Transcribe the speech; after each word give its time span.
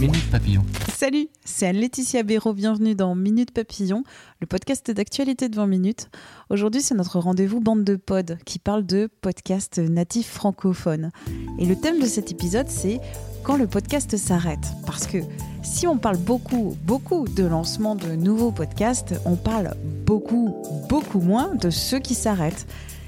Minute 0.00 0.30
Papillon. 0.30 0.62
Salut, 0.94 1.28
c'est 1.44 1.66
Anne-Laetitia 1.66 2.22
Béraud. 2.22 2.54
Bienvenue 2.54 2.94
dans 2.94 3.14
Minute 3.14 3.50
Papillon, 3.50 4.02
le 4.40 4.46
podcast 4.46 4.90
d'actualité 4.90 5.50
de 5.50 5.56
20 5.56 5.66
minutes. 5.66 6.08
Aujourd'hui, 6.48 6.80
c'est 6.80 6.94
notre 6.94 7.18
rendez-vous 7.18 7.60
bande 7.60 7.84
de 7.84 7.96
pod 7.96 8.38
qui 8.46 8.58
parle 8.58 8.86
de 8.86 9.10
podcast 9.20 9.76
natif 9.78 10.26
francophone. 10.26 11.10
Et 11.58 11.66
le 11.66 11.76
thème 11.76 12.00
de 12.00 12.06
cet 12.06 12.30
épisode, 12.30 12.68
c'est 12.70 12.98
quand 13.42 13.58
le 13.58 13.66
podcast 13.66 14.16
s'arrête. 14.16 14.72
Parce 14.86 15.06
que 15.06 15.18
si 15.62 15.86
on 15.86 15.98
parle 15.98 16.16
beaucoup, 16.16 16.78
beaucoup 16.82 17.28
de 17.28 17.44
lancement 17.44 17.94
de 17.94 18.12
nouveaux 18.12 18.52
podcasts, 18.52 19.20
on 19.26 19.36
parle 19.36 19.74
beaucoup, 20.06 20.56
beaucoup 20.88 21.20
moins 21.20 21.54
de 21.54 21.68
ceux 21.68 21.98
qui 21.98 22.14
s'arrêtent. 22.14 22.66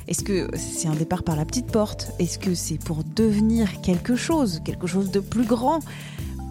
Est-ce 0.09 0.25
que 0.25 0.51
c'est 0.57 0.89
un 0.89 0.95
départ 0.95 1.23
par 1.23 1.37
la 1.37 1.47
petite 1.47 1.73
porte? 1.73 2.13
Est-ce 2.19 2.39
que 2.39 2.55
c'est 2.55 2.77
pour 2.77 3.03
devenir 3.03 3.81
quelque 3.81 4.15
chose, 4.15 4.61
quelque 4.63 4.87
chose 4.87 5.11
de 5.11 5.21
plus 5.21 5.47
grand? 5.47 5.81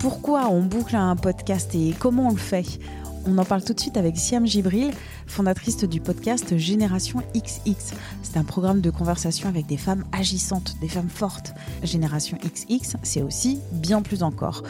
Pourquoi 0.01 0.49
on 0.49 0.63
boucle 0.63 0.95
un 0.95 1.15
podcast 1.15 1.75
et 1.75 1.93
comment 1.97 2.29
on 2.29 2.31
le 2.31 2.37
fait 2.37 2.79
on 3.27 3.37
en 3.37 3.45
parle 3.45 3.63
tout 3.63 3.75
de 3.75 3.79
suite 3.79 3.97
avec 3.97 4.17
Siam 4.17 4.47
Gibril, 4.47 4.89
fondatrice 5.27 5.83
du 5.83 6.01
podcast 6.01 6.57
Génération 6.57 7.19
XX. 7.35 7.93
C'est 8.23 8.37
un 8.37 8.43
programme 8.43 8.81
de 8.81 8.89
conversation 8.89 9.47
avec 9.47 9.67
des 9.67 9.77
femmes 9.77 10.05
agissantes, 10.11 10.79
des 10.81 10.87
femmes 10.87 11.07
fortes. 11.07 11.53
Génération 11.83 12.35
XX, 12.43 12.97
c'est 13.03 13.21
aussi 13.21 13.61
bien 13.73 14.01
plus 14.01 14.23
encore. 14.23 14.63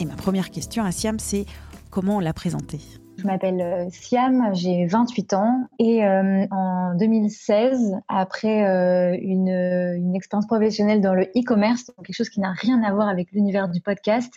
Et 0.00 0.04
ma 0.04 0.16
première 0.16 0.50
question 0.50 0.82
à 0.82 0.90
Siam, 0.90 1.20
c'est 1.20 1.46
comment 1.90 2.16
on 2.16 2.18
l'a 2.18 2.32
présentée? 2.32 2.80
Je 3.18 3.24
m'appelle 3.24 3.60
euh, 3.60 3.86
Siam, 3.92 4.50
j'ai 4.52 4.86
28 4.86 5.34
ans 5.34 5.68
et 5.78 6.04
euh, 6.04 6.44
en 6.50 6.96
2016, 6.96 7.98
après 8.08 8.66
euh, 8.66 9.16
une, 9.22 9.46
une, 9.46 10.16
expérience 10.16 10.48
professionnelle 10.48 11.00
dans 11.00 11.14
le 11.14 11.26
e-commerce, 11.36 11.92
quelque 12.04 12.16
chose 12.16 12.30
qui 12.30 12.40
n'a 12.40 12.50
rien 12.50 12.82
à 12.82 12.92
voir 12.92 13.06
avec 13.06 13.30
l'univers 13.30 13.68
du 13.68 13.80
podcast, 13.80 14.32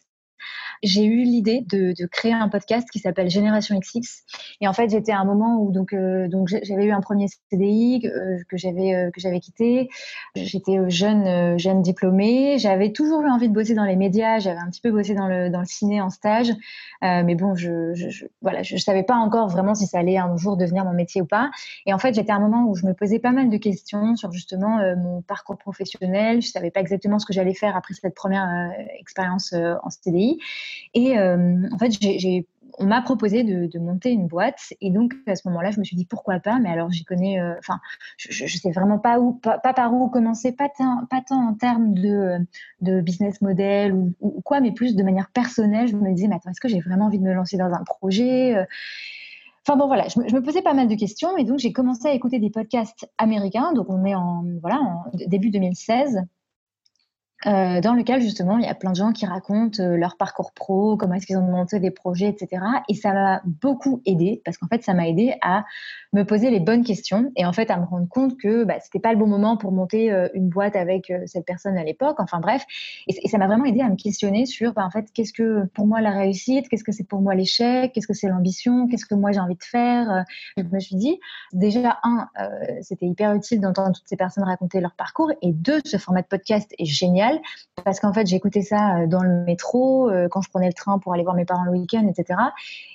j'ai 0.86 1.06
eu 1.06 1.24
l'idée 1.24 1.62
de, 1.62 1.94
créer 2.06 2.34
un 2.34 2.50
podcast 2.50 2.88
qui 2.92 3.00
s'appelle 3.00 3.30
Génération 3.30 3.78
XX. 3.80 4.24
Et 4.62 4.68
en 4.68 4.74
fait, 4.74 4.90
j'étais 4.90 5.12
à 5.12 5.20
un 5.20 5.26
moment 5.26 5.60
où 5.60 5.72
donc 5.72 5.94
euh, 5.94 6.28
j'avais 6.64 6.86
eu 6.86 6.92
un 6.92 7.02
premier 7.02 7.28
CDI 7.52 8.04
euh, 8.06 8.38
que 8.48 8.58
j'avais 8.58 8.94
euh, 8.94 9.12
que 9.12 9.40
quitté. 9.40 9.90
J'étais 10.36 10.78
jeune 10.90 11.58
jeune 11.58 11.82
diplômée. 11.82 12.58
J'avais 12.60 12.92
toujours 12.92 13.22
eu 13.22 13.30
envie 13.30 13.50
de 13.50 13.54
bosser 13.54 13.74
dans 13.74 13.84
les 13.84 13.96
médias. 13.96 14.40
J'avais 14.40 14.60
un 14.60 14.70
petit 14.70 14.82
peu 14.82 14.92
bossé 14.92 15.16
dans 15.16 15.28
le 15.28 15.50
dans 15.50 15.60
le 15.60 15.66
ciné 15.66 16.00
en 16.00 16.10
stage, 16.10 16.52
mais 17.02 17.36
bon, 17.36 17.56
je, 17.56 17.94
je, 17.94 18.26
voilà, 18.42 18.64
je, 18.64 18.78
savais 18.78 19.04
pas 19.04 19.16
encore 19.16 19.48
vraiment 19.48 19.76
si 19.76 19.88
ça 19.88 20.00
allait 20.00 20.18
un 20.18 20.36
jour 20.38 20.58
devenir 20.58 20.86
mon 20.86 20.94
métier 20.94 21.22
ou 21.22 21.26
pas. 21.26 21.50
Et 21.86 21.94
en 21.94 21.98
fait, 21.98 22.14
j'étais 22.14 22.32
à 22.32 22.36
un 22.36 22.40
moment 22.40 22.70
où 22.70 22.76
je 22.76 22.86
me 22.86 22.94
posais 22.94 23.20
pas 23.20 23.32
mal 23.32 23.50
de 23.50 23.58
questions 23.58 24.16
sur 24.16 24.32
justement 24.32 24.80
mon 24.96 25.22
parcours 25.22 25.58
professionnel. 25.58 26.42
Je 26.42 26.50
savais 26.50 26.72
pas 26.72 26.82
exactement 26.82 27.20
ce 27.20 27.26
que 27.26 27.34
j'allais 27.34 27.54
faire 27.54 27.76
après 27.76 27.94
cette 27.94 28.16
première 28.16 28.72
expérience 29.00 29.54
en 29.54 29.90
CDI. 29.90 30.40
Et 30.94 31.18
euh, 31.18 31.68
en 31.72 31.78
fait, 31.78 31.92
on 32.78 32.86
m'a 32.86 33.02
proposé 33.02 33.44
de, 33.44 33.80
monter 33.80 34.12
une 34.12 34.28
boîte. 34.28 34.74
Et 34.82 34.92
donc 34.92 35.14
à 35.28 35.36
ce 35.36 35.48
moment-là 35.48 35.72
je 35.72 35.80
me 35.80 35.84
suis 35.84 35.96
dit 35.96 36.06
pourquoi 36.06 36.40
pas? 36.40 36.60
Mais 36.60 36.70
alors 36.70 36.92
j'y 36.92 37.04
connais 37.04 37.40
euh, 37.40 37.54
enfin 37.60 37.80
je, 38.18 38.44
ne 38.44 38.50
sais 38.50 38.72
vraiment 38.72 39.00
pas 39.00 39.20
où 39.20 39.34
pas, 39.34 39.60
par 39.60 39.94
où 39.94 40.10
commencer 40.10 40.52
pas 40.52 40.70
tant 40.70 41.06
en 41.30 41.54
termes 41.54 41.94
de, 41.94 42.38
de 42.82 43.02
business 43.02 43.42
model 43.42 43.94
ou, 43.94 44.42
quoi 44.42 44.60
mais 44.60 44.72
plus 44.72 44.96
de 44.96 45.04
manière 45.04 45.30
personnelle. 45.32 45.88
Je 45.88 45.96
me 45.96 46.14
disais 46.14 46.28
mais 46.28 46.36
attends 46.36 46.52
est-ce 46.52 46.62
que 46.62 46.70
j'ai 46.70 46.82
vraiment 46.82 47.06
envie 47.06 47.20
de 47.20 47.24
me 47.24 47.34
lancer 47.34 47.58
dans 47.58 47.72
un 47.72 47.84
projet 47.84 48.56
euh? 48.56 48.66
Enfin 49.68 49.78
bon 49.78 49.88
voilà, 49.88 50.08
je 50.08 50.20
me, 50.20 50.42
posais 50.42 50.62
pas 50.62 50.76
mal 50.76 50.88
de 50.88 50.94
questions. 50.94 51.38
Et 51.38 51.44
donc 51.44 51.58
j'ai 51.58 51.74
commencé 51.74 52.08
à 52.08 52.14
écouter 52.14 52.38
des 52.38 52.52
podcasts 52.52 53.10
américains. 53.18 53.74
Donc 53.74 53.88
on 53.90 54.06
est 54.06 54.14
en 54.14 54.44
voilà 54.62 54.80
en 54.80 55.06
début 55.28 55.50
2016 55.50 56.22
euh, 57.46 57.82
dans 57.82 57.94
lequel 57.94 58.22
justement 58.22 58.58
il 58.58 58.64
y 58.64 58.68
a 58.68 58.74
plein 58.74 58.92
de 58.92 58.96
gens 58.96 59.12
qui 59.12 59.26
racontent 59.26 59.84
euh, 59.84 59.98
leur 59.98 60.16
parcours 60.16 60.52
pro, 60.54 60.96
comment 60.96 61.16
est-ce 61.16 61.28
qu'ils 61.28 61.38
ont 61.38 61.42
monté 61.42 61.80
des 61.80 61.92
projets, 61.92 62.30
etc. 62.30 62.64
Et 62.90 62.96
ça 62.96 63.14
m'a 63.14 63.42
beaucoup 63.46 64.02
aidé 64.06 64.42
parce 64.46 64.58
qu'en 64.58 64.68
fait 64.68 64.84
ça 64.84 64.94
m'a 64.94 65.08
aidé 65.08 65.36
à 65.42 65.66
me 66.14 66.24
poser 66.24 66.50
les 66.50 66.62
bonnes 66.62 66.84
questions 66.84 67.32
et 67.36 67.46
en 67.46 67.52
fait 67.52 67.70
à 67.70 67.78
me 67.78 67.86
rendre 67.86 68.08
compte 68.08 68.38
que 68.38 68.64
bah, 68.64 68.76
c'était 68.82 69.00
pas 69.00 69.12
le 69.12 69.20
bon 69.20 69.28
moment 69.28 69.58
pour 69.58 69.74
monter 69.74 70.12
euh, 70.12 70.30
une 70.34 70.48
boîte 70.48 70.76
avec 70.78 71.12
cette 71.26 71.46
personne 71.46 71.78
à 71.78 71.84
l'époque. 71.84 72.16
Enfin 72.20 72.40
bref, 72.40 72.64
et, 73.08 73.28
ça 73.28 73.38
m'a 73.38 73.48
vraiment 73.48 73.66
aidé 73.66 73.82
à 73.82 73.90
me 73.90 73.96
questionner 73.96 74.46
sur 74.46 74.74
bah, 74.74 74.86
en 74.86 74.90
fait 74.90 75.12
qu'est-ce 75.14 75.34
que 75.34 75.66
pour 75.74 75.86
moi 75.88 76.00
la 76.00 76.12
réussite, 76.12 76.70
qu'est-ce 76.70 76.86
que 76.86 76.94
c'est 76.94 77.08
pour 77.08 77.22
moi 77.22 77.36
l'échec, 77.36 77.92
qu'est-ce 77.92 78.08
que 78.08 78.14
c'est 78.14 78.30
l'ambition, 78.30 78.88
qu'est-ce 78.88 79.06
que 79.06 79.14
moi 79.14 79.34
j'ai 79.34 79.42
envie 79.42 79.56
de 79.56 79.64
faire. 79.64 80.24
Je 80.58 80.64
me 80.64 80.80
suis 80.80 80.96
dit 80.96 81.20
déjà 81.52 82.00
un, 82.04 82.28
c'était 82.82 83.06
hyper 83.06 83.34
utile 83.34 83.60
d'entendre 83.60 83.92
toutes 83.94 84.08
ces 84.08 84.18
personnes 84.18 84.46
raconter 84.46 84.80
leur 84.80 84.94
parcours 84.94 85.32
et 85.42 85.52
deux, 85.52 85.82
ce 85.86 85.98
format 85.98 86.22
de 86.22 86.28
podcast 86.28 86.74
est 86.80 86.86
génial 86.86 87.25
parce 87.84 88.00
qu'en 88.00 88.14
fait 88.14 88.28
j'écoutais 88.28 88.62
ça 88.62 88.98
euh, 88.98 89.08
dans 89.08 89.24
le 89.24 89.44
métro, 89.44 90.10
euh, 90.10 90.28
quand 90.30 90.42
je 90.42 90.50
prenais 90.50 90.68
le 90.68 90.74
train 90.74 91.00
pour 91.00 91.14
aller 91.14 91.24
voir 91.24 91.36
mes 91.36 91.46
parents 91.46 91.64
le 91.64 91.72
week-end, 91.72 92.08
etc. 92.08 92.40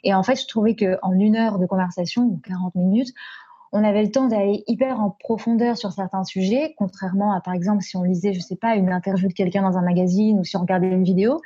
Et 0.04 0.14
en 0.14 0.22
fait 0.22 0.36
je 0.36 0.46
trouvais 0.46 0.74
qu'en 0.74 1.12
une 1.12 1.36
heure 1.36 1.58
de 1.58 1.66
conversation, 1.66 2.22
ou 2.22 2.40
40 2.44 2.74
minutes, 2.74 3.12
on 3.72 3.84
avait 3.84 4.02
le 4.02 4.10
temps 4.10 4.26
d'aller 4.26 4.64
hyper 4.66 5.00
en 5.00 5.10
profondeur 5.10 5.76
sur 5.76 5.92
certains 5.92 6.24
sujets, 6.24 6.74
contrairement 6.76 7.32
à 7.32 7.40
par 7.40 7.54
exemple 7.54 7.82
si 7.82 7.96
on 7.96 8.02
lisait, 8.02 8.32
je 8.32 8.40
sais 8.40 8.56
pas, 8.56 8.74
une 8.74 8.90
interview 8.90 9.28
de 9.28 9.32
quelqu'un 9.32 9.62
dans 9.62 9.78
un 9.78 9.82
magazine 9.82 10.40
ou 10.40 10.44
si 10.44 10.56
on 10.56 10.60
regardait 10.60 10.88
une 10.88 11.04
vidéo. 11.04 11.40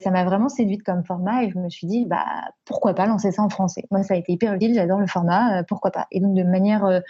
Ça 0.00 0.10
m'a 0.10 0.24
vraiment 0.24 0.48
séduite 0.48 0.82
comme 0.82 1.04
format 1.04 1.44
et 1.44 1.50
je 1.50 1.58
me 1.58 1.68
suis 1.68 1.86
dit, 1.86 2.04
bah, 2.04 2.26
pourquoi 2.64 2.94
pas 2.94 3.06
lancer 3.06 3.30
ça 3.30 3.42
en 3.42 3.48
français? 3.48 3.84
Moi, 3.90 4.02
ça 4.02 4.14
a 4.14 4.16
été 4.16 4.32
hyper 4.32 4.52
utile, 4.54 4.74
j'adore 4.74 4.98
le 4.98 5.06
format, 5.06 5.60
euh, 5.60 5.62
pourquoi 5.66 5.92
pas? 5.92 6.06
Et 6.10 6.20
donc, 6.20 6.34
de 6.34 6.42
manière 6.42 7.02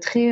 très 0.00 0.30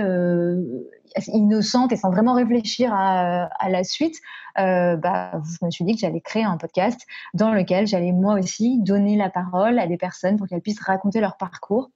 innocente 1.28 1.92
et 1.92 1.96
sans 1.96 2.10
vraiment 2.10 2.34
réfléchir 2.34 2.92
à, 2.92 3.48
la 3.68 3.84
suite, 3.84 4.16
euh, 4.58 4.96
bah, 4.96 5.40
je 5.44 5.64
me 5.64 5.70
suis 5.70 5.84
dit 5.84 5.94
que 5.94 6.00
j'allais 6.00 6.20
créer 6.20 6.44
un 6.44 6.56
podcast 6.56 7.00
dans 7.34 7.52
lequel 7.52 7.86
j'allais 7.86 8.12
moi 8.12 8.34
aussi 8.34 8.80
donner 8.80 9.16
la 9.16 9.30
parole 9.30 9.78
à 9.78 9.86
des 9.86 9.96
personnes 9.96 10.36
pour 10.36 10.46
qu'elles 10.46 10.60
puissent 10.60 10.82
raconter 10.82 11.20
leur 11.20 11.36
parcours. 11.36 11.90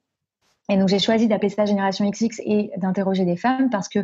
Et 0.69 0.77
donc 0.77 0.87
j'ai 0.87 0.99
choisi 0.99 1.27
d'appeler 1.27 1.49
ça 1.49 1.65
Génération 1.65 2.09
XX 2.09 2.41
et 2.43 2.71
d'interroger 2.77 3.23
des 3.23 3.37
femmes 3.37 3.69
parce 3.69 3.87
que 3.87 3.99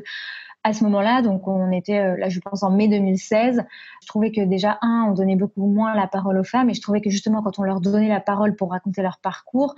à 0.64 0.74
ce 0.74 0.84
moment-là, 0.84 1.22
donc 1.22 1.48
on 1.48 1.72
était 1.72 2.00
euh, 2.00 2.18
là, 2.18 2.30
je 2.30 2.40
pense 2.40 2.64
en 2.64 2.72
mai 2.72 2.88
2016. 2.88 3.64
Je 4.02 4.08
trouvais 4.08 4.32
que 4.32 4.42
déjà 4.42 4.78
un, 4.82 5.08
on 5.10 5.14
donnait 5.14 5.36
beaucoup 5.36 5.66
moins 5.66 5.96
la 5.96 6.08
parole 6.08 6.38
aux 6.38 6.44
femmes, 6.44 6.70
et 6.70 6.74
je 6.74 6.82
trouvais 6.82 7.02
que 7.02 7.10
justement 7.10 7.42
quand 7.42 7.60
on 7.60 7.64
leur 7.64 7.82
donnait 7.82 8.10
la 8.10 8.20
parole 8.20 8.56
pour 8.56 8.72
raconter 8.72 9.02
leur 9.02 9.18
parcours, 9.20 9.76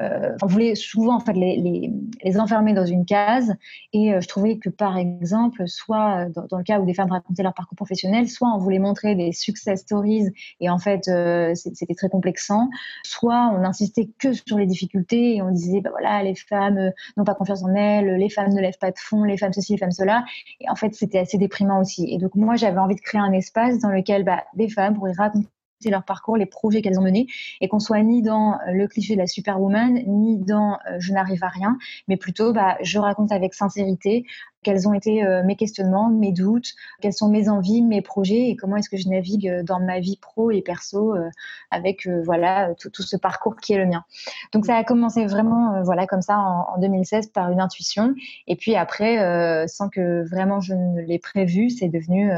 euh, 0.00 0.36
on 0.42 0.46
voulait 0.46 0.74
souvent 0.74 1.16
en 1.16 1.20
fait 1.20 1.34
les, 1.34 1.56
les, 1.56 1.92
les, 2.22 2.40
enfermer 2.40 2.72
dans 2.72 2.84
une 2.84 3.04
case 3.04 3.54
et 3.92 4.12
euh, 4.12 4.20
je 4.20 4.28
trouvais 4.28 4.58
que 4.58 4.68
par 4.68 4.96
exemple 4.98 5.68
soit 5.68 6.26
dans, 6.30 6.46
dans, 6.46 6.58
le 6.58 6.64
cas 6.64 6.80
où 6.80 6.84
des 6.84 6.94
femmes 6.94 7.12
racontaient 7.12 7.42
leur 7.44 7.54
parcours 7.54 7.76
professionnel 7.76 8.28
soit 8.28 8.48
on 8.54 8.58
voulait 8.58 8.80
montrer 8.80 9.14
des 9.14 9.32
success 9.32 9.80
stories 9.82 10.32
et 10.60 10.68
en 10.68 10.78
fait 10.78 11.06
euh, 11.08 11.54
c'était 11.54 11.94
très 11.94 12.08
complexant 12.08 12.70
soit 13.04 13.52
on 13.54 13.64
insistait 13.64 14.10
que 14.18 14.32
sur 14.32 14.58
les 14.58 14.66
difficultés 14.66 15.36
et 15.36 15.42
on 15.42 15.50
disait 15.50 15.80
bah 15.80 15.90
voilà 15.90 16.22
les 16.22 16.34
femmes 16.34 16.90
n'ont 17.16 17.24
pas 17.24 17.34
confiance 17.34 17.62
en 17.62 17.74
elles 17.74 18.16
les 18.16 18.30
femmes 18.30 18.52
ne 18.52 18.60
lèvent 18.60 18.78
pas 18.78 18.90
de 18.90 18.98
fond 18.98 19.22
les 19.22 19.36
femmes 19.36 19.52
ceci 19.52 19.72
les 19.72 19.78
femmes 19.78 19.92
cela. 19.92 20.24
Et 20.60 20.68
en 20.68 20.74
fait 20.74 20.94
c'était 20.94 21.18
assez 21.18 21.38
déprimant 21.38 21.80
aussi. 21.80 22.12
Et 22.12 22.18
donc 22.18 22.34
moi 22.34 22.56
j'avais 22.56 22.78
envie 22.78 22.96
de 22.96 23.00
créer 23.00 23.20
un 23.20 23.32
espace 23.32 23.78
dans 23.78 23.90
lequel 23.90 24.24
bah, 24.24 24.44
des 24.54 24.68
femmes 24.68 24.94
pourraient 24.94 25.12
raconter 25.16 25.48
leur 25.90 26.04
parcours, 26.04 26.36
les 26.36 26.46
projets 26.46 26.82
qu'elles 26.82 26.98
ont 26.98 27.04
menés, 27.04 27.26
et 27.60 27.68
qu'on 27.68 27.78
soit 27.78 28.02
ni 28.02 28.22
dans 28.22 28.54
euh, 28.54 28.72
le 28.72 28.88
cliché 28.88 29.14
de 29.14 29.20
la 29.20 29.26
superwoman, 29.26 30.02
ni 30.06 30.38
dans 30.38 30.78
euh, 30.90 30.96
je 30.98 31.12
n'arrive 31.12 31.44
à 31.44 31.48
rien, 31.48 31.78
mais 32.08 32.16
plutôt 32.16 32.52
bah, 32.52 32.76
je 32.82 32.98
raconte 32.98 33.32
avec 33.32 33.54
sincérité 33.54 34.24
quels 34.64 34.88
ont 34.88 34.94
été 34.94 35.24
euh, 35.24 35.44
mes 35.44 35.54
questionnements, 35.54 36.08
mes 36.08 36.32
doutes, 36.32 36.72
quelles 37.00 37.12
sont 37.12 37.28
mes 37.28 37.48
envies, 37.48 37.82
mes 37.82 38.02
projets 38.02 38.48
et 38.48 38.56
comment 38.56 38.76
est-ce 38.76 38.90
que 38.90 38.96
je 38.96 39.08
navigue 39.08 39.48
euh, 39.48 39.62
dans 39.62 39.78
ma 39.78 40.00
vie 40.00 40.16
pro 40.16 40.50
et 40.50 40.62
perso 40.62 41.14
euh, 41.14 41.28
avec 41.70 42.08
voilà 42.24 42.74
tout, 42.74 42.90
ce 43.02 43.16
parcours 43.16 43.56
qui 43.56 43.74
est 43.74 43.78
le 43.78 43.86
mien. 43.86 44.04
Donc 44.52 44.66
ça 44.66 44.76
a 44.76 44.84
commencé 44.84 45.26
vraiment 45.26 45.82
voilà 45.82 46.06
comme 46.06 46.22
ça 46.22 46.38
en, 46.38 46.78
2016 46.80 47.28
par 47.28 47.50
une 47.50 47.60
intuition 47.60 48.14
et 48.46 48.56
puis 48.56 48.74
après 48.74 49.66
sans 49.68 49.88
que 49.88 50.26
vraiment 50.28 50.60
je 50.60 50.74
ne 50.74 51.00
l'ai 51.02 51.18
prévu, 51.18 51.70
c'est 51.70 51.88
devenu 51.88 52.30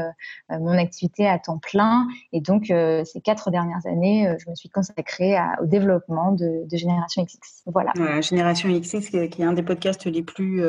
mon 0.49 0.77
activité 0.77 1.27
à 1.27 1.39
temps 1.39 1.59
plein 1.59 2.07
et 2.33 2.41
donc 2.41 2.65
ces 2.67 3.21
quatre 3.21 3.51
dernières 3.51 3.85
années, 3.85 4.35
je 4.39 4.49
me 4.49 4.55
suis 4.55 4.69
consacrée 4.69 5.37
au 5.61 5.65
développement 5.65 6.31
de, 6.31 6.65
Génération 6.71 7.23
XX. 7.23 7.63
Voilà. 7.67 7.91
Génération 8.21 8.69
XX 8.69 9.09
qui 9.09 9.17
est, 9.17 9.43
un 9.43 9.53
des 9.53 9.63
podcasts 9.63 10.05
les 10.05 10.23
plus 10.23 10.61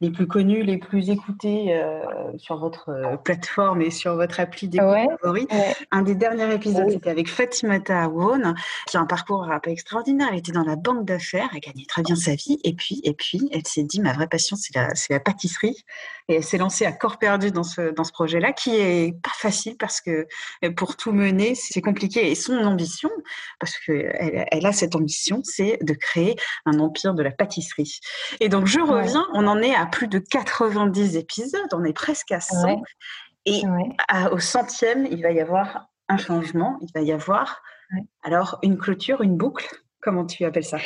les 0.00 0.10
plus 0.10 0.26
connus, 0.26 0.62
les 0.62 0.78
plus 0.78 0.93
plus 0.94 1.10
écouté 1.10 1.74
euh, 1.74 2.04
sur 2.36 2.56
votre 2.56 2.90
euh, 2.90 3.16
plateforme 3.16 3.82
et 3.82 3.90
sur 3.90 4.14
votre 4.14 4.38
appli 4.38 4.68
des 4.68 4.78
favoris. 4.78 5.48
Un 5.90 6.02
des 6.02 6.14
derniers 6.14 6.54
épisodes, 6.54 6.88
c'était 6.88 7.10
avec 7.10 7.28
Fatimata 7.28 8.04
Awon, 8.04 8.54
qui 8.86 8.96
a 8.96 9.00
un 9.00 9.06
parcours 9.06 9.42
un 9.42 9.58
peu 9.58 9.70
extraordinaire. 9.70 10.28
Elle 10.30 10.38
était 10.38 10.52
dans 10.52 10.62
la 10.62 10.76
banque 10.76 11.04
d'affaires, 11.04 11.48
elle 11.52 11.58
gagnait 11.58 11.86
très 11.88 12.02
bien 12.02 12.14
sa 12.14 12.36
vie. 12.36 12.60
Et 12.62 12.74
puis, 12.74 13.00
et 13.02 13.12
puis 13.12 13.48
elle 13.50 13.66
s'est 13.66 13.82
dit, 13.82 14.00
ma 14.00 14.12
vraie 14.12 14.28
passion, 14.28 14.54
c'est 14.54 14.72
la, 14.76 14.90
la 15.10 15.18
pâtisserie. 15.18 15.84
Et 16.28 16.36
elle 16.36 16.44
s'est 16.44 16.58
lancée 16.58 16.86
à 16.86 16.92
corps 16.92 17.18
perdu 17.18 17.50
dans 17.50 17.64
ce, 17.64 17.92
dans 17.92 18.04
ce 18.04 18.12
projet-là, 18.12 18.52
qui 18.52 18.76
est 18.76 19.20
pas 19.20 19.32
facile 19.34 19.76
parce 19.76 20.00
que 20.00 20.26
euh, 20.64 20.70
pour 20.70 20.96
tout 20.96 21.12
mener, 21.12 21.56
c'est 21.56 21.82
compliqué. 21.82 22.30
Et 22.30 22.36
son 22.36 22.56
ambition, 22.58 23.10
parce 23.58 23.76
qu'elle 23.78 24.46
elle 24.50 24.66
a 24.66 24.72
cette 24.72 24.94
ambition, 24.94 25.40
c'est 25.42 25.78
de 25.82 25.92
créer 25.92 26.36
un 26.66 26.78
empire 26.78 27.14
de 27.14 27.22
la 27.22 27.32
pâtisserie. 27.32 27.98
Et 28.38 28.48
donc, 28.48 28.66
je 28.66 28.78
reviens, 28.78 29.26
on 29.34 29.46
en 29.48 29.60
est 29.60 29.74
à 29.74 29.86
plus 29.86 30.06
de 30.06 30.18
80 30.18 30.83
épisodes, 30.92 31.72
on 31.72 31.84
est 31.84 31.92
presque 31.92 32.32
à 32.32 32.40
100. 32.40 32.82
Et 33.46 33.62
au 34.32 34.38
centième, 34.38 35.06
il 35.06 35.22
va 35.22 35.30
y 35.30 35.40
avoir 35.40 35.88
un 36.08 36.16
changement, 36.16 36.78
il 36.80 36.88
va 36.94 37.02
y 37.02 37.12
avoir 37.12 37.62
alors 38.22 38.58
une 38.62 38.78
clôture, 38.78 39.22
une 39.22 39.36
boucle. 39.36 39.68
Comment 40.00 40.26
tu 40.26 40.44
appelles 40.44 40.64
ça? 40.64 40.78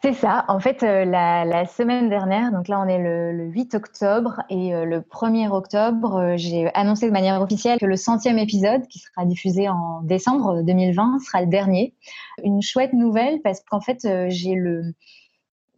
C'est 0.00 0.12
ça. 0.12 0.44
En 0.46 0.60
fait, 0.60 0.84
euh, 0.84 1.04
la, 1.04 1.66
semaine 1.66 2.08
dernière, 2.08 2.52
donc 2.52 2.68
là 2.68 2.80
on 2.80 2.86
est 2.86 3.02
le, 3.02 3.46
8 3.46 3.74
octobre 3.74 4.42
et 4.48 4.72
euh, 4.72 4.84
le 4.84 5.00
1er 5.00 5.48
octobre, 5.50 6.16
euh, 6.16 6.34
j'ai 6.36 6.72
annoncé 6.74 7.06
de 7.06 7.12
manière 7.12 7.42
officielle 7.42 7.80
que 7.80 7.86
le 7.86 7.96
centième 7.96 8.38
épisode, 8.38 8.86
qui 8.86 9.00
sera 9.00 9.26
diffusé 9.26 9.68
en 9.68 10.02
décembre 10.02 10.62
2020, 10.62 11.18
sera 11.18 11.40
le 11.40 11.48
dernier. 11.48 11.96
Une 12.44 12.62
chouette 12.62 12.92
nouvelle 12.92 13.40
parce 13.42 13.60
qu'en 13.68 13.80
fait, 13.80 14.06
j'ai 14.28 14.54
le 14.54 14.94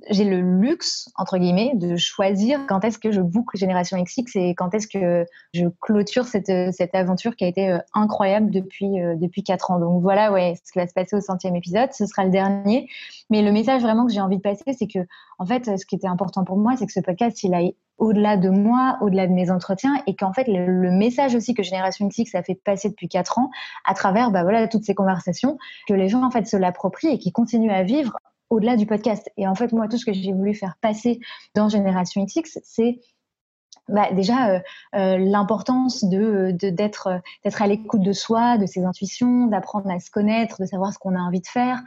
j'ai 0.08 0.24
le 0.24 0.40
luxe, 0.40 1.10
entre 1.16 1.38
guillemets, 1.38 1.72
de 1.74 1.96
choisir 1.96 2.60
quand 2.68 2.84
est-ce 2.84 2.98
que 2.98 3.10
je 3.10 3.20
boucle 3.20 3.56
Génération 3.56 4.02
XX 4.02 4.36
et 4.36 4.54
quand 4.54 4.74
est-ce 4.74 4.86
que 4.86 5.26
je 5.52 5.66
clôture 5.80 6.26
cette, 6.26 6.50
cette 6.72 6.94
aventure 6.94 7.36
qui 7.36 7.44
a 7.44 7.48
été 7.48 7.70
euh, 7.70 7.78
incroyable 7.94 8.50
depuis, 8.50 9.00
euh, 9.00 9.16
depuis 9.16 9.42
4 9.42 9.70
ans. 9.72 9.80
Donc 9.80 10.02
voilà, 10.02 10.32
ouais, 10.32 10.54
ce 10.64 10.72
qui 10.72 10.78
va 10.78 10.86
se 10.86 10.94
passer 10.94 11.16
au 11.16 11.20
centième 11.20 11.56
épisode, 11.56 11.92
ce 11.92 12.06
sera 12.06 12.24
le 12.24 12.30
dernier. 12.30 12.88
Mais 13.28 13.42
le 13.42 13.52
message 13.52 13.82
vraiment 13.82 14.06
que 14.06 14.12
j'ai 14.12 14.20
envie 14.20 14.38
de 14.38 14.42
passer, 14.42 14.64
c'est 14.78 14.86
que, 14.86 15.00
en 15.38 15.46
fait, 15.46 15.78
ce 15.78 15.84
qui 15.84 15.94
était 15.94 16.08
important 16.08 16.44
pour 16.44 16.56
moi, 16.56 16.74
c'est 16.76 16.86
que 16.86 16.92
ce 16.92 17.00
podcast, 17.00 17.42
il 17.42 17.54
aille 17.54 17.74
au-delà 17.98 18.38
de 18.38 18.48
moi, 18.48 18.96
au-delà 19.02 19.26
de 19.26 19.32
mes 19.32 19.50
entretiens, 19.50 19.94
et 20.06 20.16
qu'en 20.16 20.32
fait, 20.32 20.48
le, 20.48 20.90
message 20.90 21.34
aussi 21.34 21.54
que 21.54 21.62
Génération 21.62 22.08
XX 22.08 22.34
a 22.34 22.42
fait 22.42 22.54
passer 22.54 22.88
depuis 22.88 23.08
4 23.08 23.38
ans, 23.38 23.50
à 23.84 23.94
travers 23.94 24.30
bah, 24.30 24.42
voilà, 24.42 24.66
toutes 24.68 24.84
ces 24.84 24.94
conversations, 24.94 25.58
que 25.86 25.94
les 25.94 26.08
gens 26.08 26.24
en 26.24 26.30
fait 26.30 26.46
se 26.46 26.56
l'approprient 26.56 27.08
et 27.08 27.18
qui 27.18 27.30
continuent 27.30 27.70
à 27.70 27.82
vivre 27.82 28.16
au-delà 28.50 28.76
du 28.76 28.86
podcast. 28.86 29.30
Et 29.36 29.46
en 29.46 29.54
fait, 29.54 29.72
moi, 29.72 29.88
tout 29.88 29.96
ce 29.96 30.04
que 30.04 30.12
j'ai 30.12 30.32
voulu 30.32 30.54
faire 30.54 30.76
passer 30.80 31.20
dans 31.54 31.68
Génération 31.68 32.24
XX, 32.24 32.58
c'est 32.62 33.00
bah, 33.90 34.08
déjà 34.12 34.50
euh, 34.50 34.60
euh, 34.94 35.18
l'importance 35.18 36.04
de 36.04 36.52
d'être 36.52 37.08
euh, 37.08 37.18
d'être 37.44 37.60
à 37.60 37.66
l'écoute 37.66 38.02
de 38.02 38.12
soi, 38.12 38.56
de 38.56 38.66
ses 38.66 38.84
intuitions, 38.84 39.46
d'apprendre 39.46 39.90
à 39.90 39.98
se 39.98 40.10
connaître, 40.10 40.60
de 40.60 40.66
savoir 40.66 40.92
ce 40.92 40.98
qu'on 40.98 41.16
a 41.16 41.18
envie 41.18 41.40
de 41.40 41.46
faire, 41.46 41.82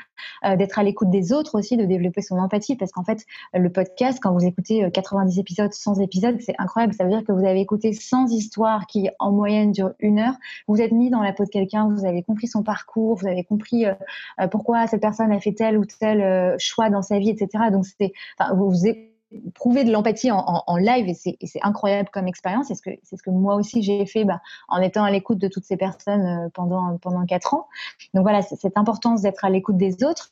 d'être 0.57 0.79
à 0.79 0.83
l'écoute 0.83 1.09
des 1.09 1.33
autres 1.33 1.57
aussi, 1.57 1.77
de 1.77 1.85
développer 1.85 2.21
son 2.21 2.37
empathie. 2.37 2.75
Parce 2.75 2.91
qu'en 2.91 3.03
fait 3.03 3.25
le 3.53 3.69
podcast 3.71 4.19
quand 4.21 4.33
vous 4.33 4.45
écoutez 4.45 4.89
90 4.91 5.39
épisodes, 5.39 5.73
100 5.73 5.99
épisodes, 5.99 6.37
c'est 6.41 6.55
incroyable, 6.57 6.93
ça 6.93 7.03
veut 7.03 7.09
dire 7.09 7.23
que 7.23 7.31
vous 7.31 7.45
avez 7.45 7.61
écouté 7.61 7.93
100 7.93 8.27
histoires 8.27 8.85
qui 8.87 9.09
en 9.19 9.31
moyenne 9.31 9.71
durent 9.71 9.93
une 9.99 10.19
heure, 10.19 10.35
vous 10.67 10.81
êtes 10.81 10.91
mis 10.91 11.09
dans 11.09 11.21
la 11.21 11.33
peau 11.33 11.45
de 11.45 11.49
quelqu'un, 11.49 11.89
vous 11.89 12.05
avez 12.05 12.23
compris 12.23 12.47
son 12.47 12.63
parcours, 12.63 13.15
vous 13.15 13.27
avez 13.27 13.43
compris 13.43 13.85
pourquoi 14.51 14.87
cette 14.87 15.01
personne 15.01 15.31
a 15.31 15.39
fait 15.39 15.53
tel 15.53 15.77
ou 15.77 15.85
tel 15.85 16.57
choix 16.59 16.89
dans 16.89 17.01
sa 17.01 17.19
vie, 17.19 17.29
etc. 17.29 17.65
Donc 17.71 17.85
c'est 17.85 18.13
enfin, 18.37 18.53
vous, 18.55 18.69
vous 18.69 18.87
prouver 19.53 19.83
de 19.83 19.91
l'empathie 19.91 20.31
en, 20.31 20.77
live 20.77 21.07
et 21.07 21.13
c'est 21.47 21.59
incroyable 21.61 22.09
comme 22.11 22.27
expérience. 22.27 22.67
C'est 22.67 23.15
ce 23.15 23.23
que 23.23 23.29
moi 23.29 23.55
aussi 23.55 23.81
j'ai 23.81 24.05
fait 24.05 24.25
bah, 24.25 24.41
en 24.67 24.81
étant 24.81 25.03
à 25.03 25.11
l'écoute 25.11 25.37
de 25.37 25.47
toutes 25.47 25.65
ces 25.65 25.77
personnes 25.77 26.25
euh, 26.25 26.49
pendant 26.53 26.97
pendant 26.97 27.25
quatre 27.25 27.53
ans. 27.53 27.67
Donc 28.13 28.23
voilà, 28.23 28.41
cette 28.41 28.77
importance 28.77 29.21
d'être 29.21 29.45
à 29.45 29.49
l'écoute 29.49 29.77
des 29.77 30.03
autres 30.03 30.31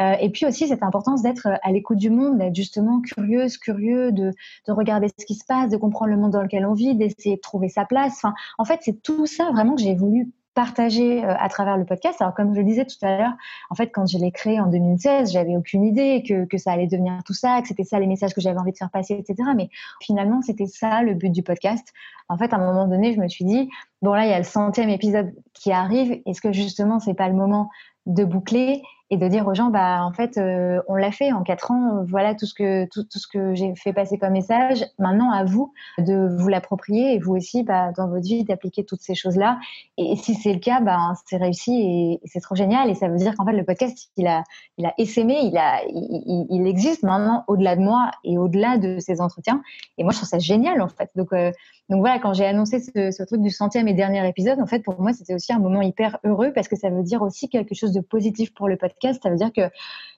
euh, 0.00 0.14
et 0.20 0.30
puis 0.30 0.46
aussi 0.46 0.68
cette 0.68 0.82
importance 0.82 1.22
d'être 1.22 1.48
à 1.62 1.72
l'écoute 1.72 1.98
du 1.98 2.10
monde, 2.10 2.38
d'être 2.38 2.54
justement 2.54 3.00
curieuse, 3.00 3.58
curieux, 3.58 4.12
de, 4.12 4.32
de 4.66 4.72
regarder 4.72 5.08
ce 5.18 5.26
qui 5.26 5.34
se 5.34 5.44
passe, 5.44 5.70
de 5.70 5.76
comprendre 5.76 6.10
le 6.10 6.16
monde 6.16 6.32
dans 6.32 6.42
lequel 6.42 6.66
on 6.66 6.74
vit, 6.74 6.94
d'essayer 6.94 7.36
de 7.36 7.40
trouver 7.40 7.68
sa 7.68 7.84
place. 7.84 8.22
En 8.58 8.64
fait, 8.64 8.80
c'est 8.82 9.02
tout 9.02 9.26
ça 9.26 9.50
vraiment 9.50 9.74
que 9.74 9.82
j'ai 9.82 9.94
voulu 9.94 10.30
partager 10.54 11.24
euh, 11.24 11.34
à 11.38 11.48
travers 11.48 11.76
le 11.76 11.84
podcast. 11.84 12.20
Alors 12.20 12.34
comme 12.34 12.54
je 12.54 12.60
le 12.60 12.64
disais 12.64 12.84
tout 12.84 12.96
à 13.02 13.16
l'heure, 13.16 13.32
en 13.70 13.74
fait 13.74 13.88
quand 13.88 14.06
je 14.06 14.18
l'ai 14.18 14.30
créé 14.30 14.60
en 14.60 14.66
2016, 14.66 15.32
j'avais 15.32 15.56
aucune 15.56 15.84
idée 15.84 16.22
que, 16.26 16.44
que 16.44 16.58
ça 16.58 16.72
allait 16.72 16.86
devenir 16.86 17.22
tout 17.24 17.34
ça, 17.34 17.60
que 17.62 17.68
c'était 17.68 17.84
ça 17.84 17.98
les 17.98 18.06
messages 18.06 18.34
que 18.34 18.40
j'avais 18.40 18.58
envie 18.58 18.72
de 18.72 18.76
faire 18.76 18.90
passer, 18.90 19.14
etc. 19.14 19.50
Mais 19.56 19.70
finalement 20.00 20.42
c'était 20.42 20.66
ça 20.66 21.02
le 21.02 21.14
but 21.14 21.30
du 21.30 21.42
podcast. 21.42 21.92
En 22.28 22.36
fait 22.36 22.52
à 22.52 22.56
un 22.56 22.64
moment 22.64 22.86
donné 22.86 23.12
je 23.14 23.20
me 23.20 23.28
suis 23.28 23.44
dit 23.44 23.70
bon 24.02 24.12
là 24.12 24.24
il 24.24 24.30
y 24.30 24.34
a 24.34 24.38
le 24.38 24.44
centième 24.44 24.90
épisode 24.90 25.32
qui 25.54 25.72
arrive. 25.72 26.20
Est-ce 26.26 26.40
que 26.40 26.52
justement 26.52 27.00
c'est 27.00 27.14
pas 27.14 27.28
le 27.28 27.34
moment 27.34 27.70
de 28.06 28.24
boucler? 28.24 28.82
Et 29.12 29.18
de 29.18 29.28
dire 29.28 29.46
aux 29.46 29.52
gens 29.52 29.68
bah 29.68 30.02
en 30.06 30.12
fait 30.14 30.38
euh, 30.38 30.80
on 30.88 30.94
l'a 30.94 31.12
fait 31.12 31.32
en 31.32 31.42
quatre 31.42 31.70
ans 31.70 32.02
voilà 32.08 32.34
tout 32.34 32.46
ce 32.46 32.54
que 32.54 32.86
tout, 32.86 33.04
tout 33.04 33.18
ce 33.18 33.28
que 33.28 33.54
j'ai 33.54 33.74
fait 33.76 33.92
passer 33.92 34.16
comme 34.16 34.32
message. 34.32 34.86
Maintenant 34.98 35.30
à 35.30 35.44
vous 35.44 35.74
de 35.98 36.34
vous 36.38 36.48
l'approprier 36.48 37.12
et 37.12 37.18
vous 37.18 37.36
aussi 37.36 37.62
bah, 37.62 37.92
dans 37.94 38.08
votre 38.08 38.24
vie 38.24 38.42
d'appliquer 38.42 38.84
toutes 38.84 39.02
ces 39.02 39.14
choses 39.14 39.36
là 39.36 39.58
et, 39.98 40.16
si 40.16 40.34
c'est 40.34 40.54
le 40.54 40.60
cas 40.60 40.80
bah 40.80 41.12
c'est 41.26 41.36
réussi 41.36 41.74
et, 41.74 42.20
c'est 42.24 42.40
trop 42.40 42.54
génial. 42.54 42.88
Et 42.88 42.94
ça 42.94 43.08
veut 43.08 43.18
dire 43.18 43.34
qu'en 43.36 43.44
fait 43.44 43.52
le 43.52 43.64
podcast 43.64 44.10
il 44.16 44.26
a 44.26 44.44
il 44.78 44.86
a 44.86 44.94
essaimé 44.96 45.40
il 45.42 45.58
a 45.58 45.82
il, 45.88 46.46
il 46.48 46.66
existe 46.66 47.02
maintenant 47.02 47.44
au-delà 47.48 47.76
de 47.76 47.82
moi 47.82 48.12
et 48.24 48.38
au-delà 48.38 48.78
de 48.78 48.98
ces 48.98 49.20
entretiens. 49.20 49.60
Et 49.98 50.04
moi 50.04 50.12
je 50.12 50.16
trouve 50.16 50.28
ça 50.30 50.38
génial 50.38 50.80
en 50.80 50.88
fait. 50.88 51.10
Donc 51.16 51.34
euh, 51.34 51.52
donc 51.92 52.00
voilà, 52.00 52.18
quand 52.18 52.32
j'ai 52.32 52.46
annoncé 52.46 52.80
ce, 52.80 53.10
ce, 53.10 53.22
truc 53.22 53.42
du 53.42 53.50
centième 53.50 53.86
et 53.86 53.92
dernier 53.92 54.26
épisode, 54.26 54.58
en 54.60 54.66
fait, 54.66 54.80
pour 54.80 54.98
moi, 54.98 55.12
c'était 55.12 55.34
aussi 55.34 55.52
un 55.52 55.58
moment 55.58 55.82
hyper 55.82 56.18
heureux 56.24 56.50
parce 56.54 56.66
que 56.66 56.74
ça 56.74 56.88
veut 56.88 57.02
dire 57.02 57.20
aussi 57.20 57.50
quelque 57.50 57.74
chose 57.74 57.92
de 57.92 58.00
positif 58.00 58.54
pour 58.54 58.66
le 58.66 58.78
podcast. 58.78 59.20
Ça 59.22 59.28
veut 59.28 59.36
dire 59.36 59.52
qu'il 59.52 59.70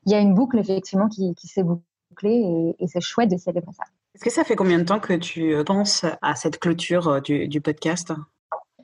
y 0.07 0.15
a 0.15 0.21
une 0.21 0.35
boucle, 0.35 0.57
effectivement, 0.57 1.09
qui, 1.09 1.35
qui 1.35 1.49
s'est 1.49 1.65
bouclée 1.65 2.77
et, 2.79 2.87
c'est 2.87 3.01
chouette 3.01 3.29
de 3.29 3.37
célébrer 3.37 3.73
ça. 3.73 3.83
Est-ce 4.15 4.23
que 4.23 4.31
ça 4.31 4.45
fait 4.45 4.55
combien 4.55 4.79
de 4.79 4.85
temps 4.85 5.01
que 5.01 5.15
tu 5.15 5.53
penses 5.67 6.07
à 6.23 6.37
cette 6.37 6.61
clôture 6.61 7.09
euh, 7.09 7.21
du, 7.21 7.49
du 7.49 7.61
podcast? 7.61 8.13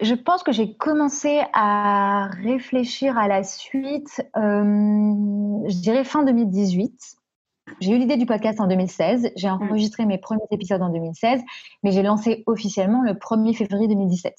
Je 0.01 0.17
pense 0.17 0.43
que 0.43 0.51
j'ai 0.51 0.75
commencé 0.75 1.43
à 1.53 2.29
réfléchir 2.43 3.17
à 3.17 3.29
la 3.29 3.45
suite, 3.45 4.21
euh, 4.37 4.41
je 4.41 5.81
dirais 5.81 6.03
fin 6.03 6.25
2018. 6.25 7.20
J'ai 7.81 7.93
eu 7.93 7.99
l'idée 7.99 8.17
du 8.17 8.27
podcast 8.27 8.61
en 8.61 8.67
2016. 8.67 9.33
J'ai 9.37 9.49
mm. 9.49 9.53
enregistré 9.53 10.07
mes 10.07 10.19
premiers 10.19 10.41
épisodes 10.51 10.83
en 10.83 10.91
2016, 10.91 11.41
mais 11.83 11.93
j'ai 11.93 12.03
lancé 12.03 12.43
officiellement 12.47 13.03
le 13.03 13.13
1er 13.13 13.55
février 13.55 13.89
2017. 13.89 14.35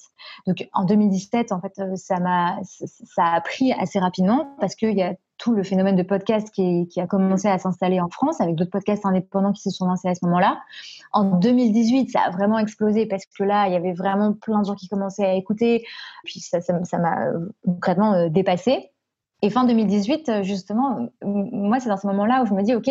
Donc 0.46 0.68
en 0.72 0.84
2017, 0.84 1.52
en 1.52 1.60
fait, 1.60 1.72
euh, 1.78 1.96
ça 1.96 2.20
m'a, 2.20 2.58
ça 2.62 3.24
a 3.24 3.40
pris 3.40 3.72
assez 3.72 3.98
rapidement 3.98 4.54
parce 4.60 4.74
qu'il 4.74 4.96
y 4.96 5.02
a 5.02 5.14
tout 5.38 5.52
le 5.52 5.64
phénomène 5.64 5.96
de 5.96 6.04
podcast 6.04 6.50
qui, 6.50 6.86
qui 6.86 7.00
a 7.00 7.06
commencé 7.08 7.48
à 7.48 7.58
s'installer 7.58 8.00
en 8.00 8.08
France 8.08 8.40
avec 8.40 8.54
d'autres 8.54 8.70
podcasts 8.70 9.04
indépendants 9.04 9.52
qui 9.52 9.62
se 9.62 9.70
sont 9.70 9.86
lancés 9.86 10.08
à 10.08 10.14
ce 10.14 10.24
moment-là. 10.26 10.60
En 11.12 11.24
2018, 11.24 12.10
ça 12.10 12.20
a 12.20 12.30
vraiment 12.30 12.60
explosé 12.60 13.06
parce 13.06 13.26
que 13.26 13.42
là, 13.42 13.66
il 13.66 13.72
y 13.72 13.76
avait 13.76 13.92
vraiment 13.92 14.34
plein 14.34 14.60
de 14.60 14.66
gens 14.66 14.76
qui 14.76 14.88
commençaient 14.88 15.26
à 15.26 15.34
écouter. 15.34 15.84
Puis 16.24 16.38
ça, 16.38 16.60
ça 16.60 16.98
m'a 16.98 17.26
concrètement 17.64 18.12
euh, 18.14 18.28
dépassé. 18.28 18.90
Et 19.42 19.50
fin 19.50 19.64
2018, 19.64 20.28
euh, 20.28 20.42
justement, 20.42 21.08
moi, 21.22 21.80
c'est 21.80 21.88
dans 21.88 21.96
ce 21.96 22.06
moment-là 22.06 22.42
où 22.42 22.46
je 22.46 22.54
me 22.54 22.62
dis, 22.62 22.74
OK, 22.74 22.88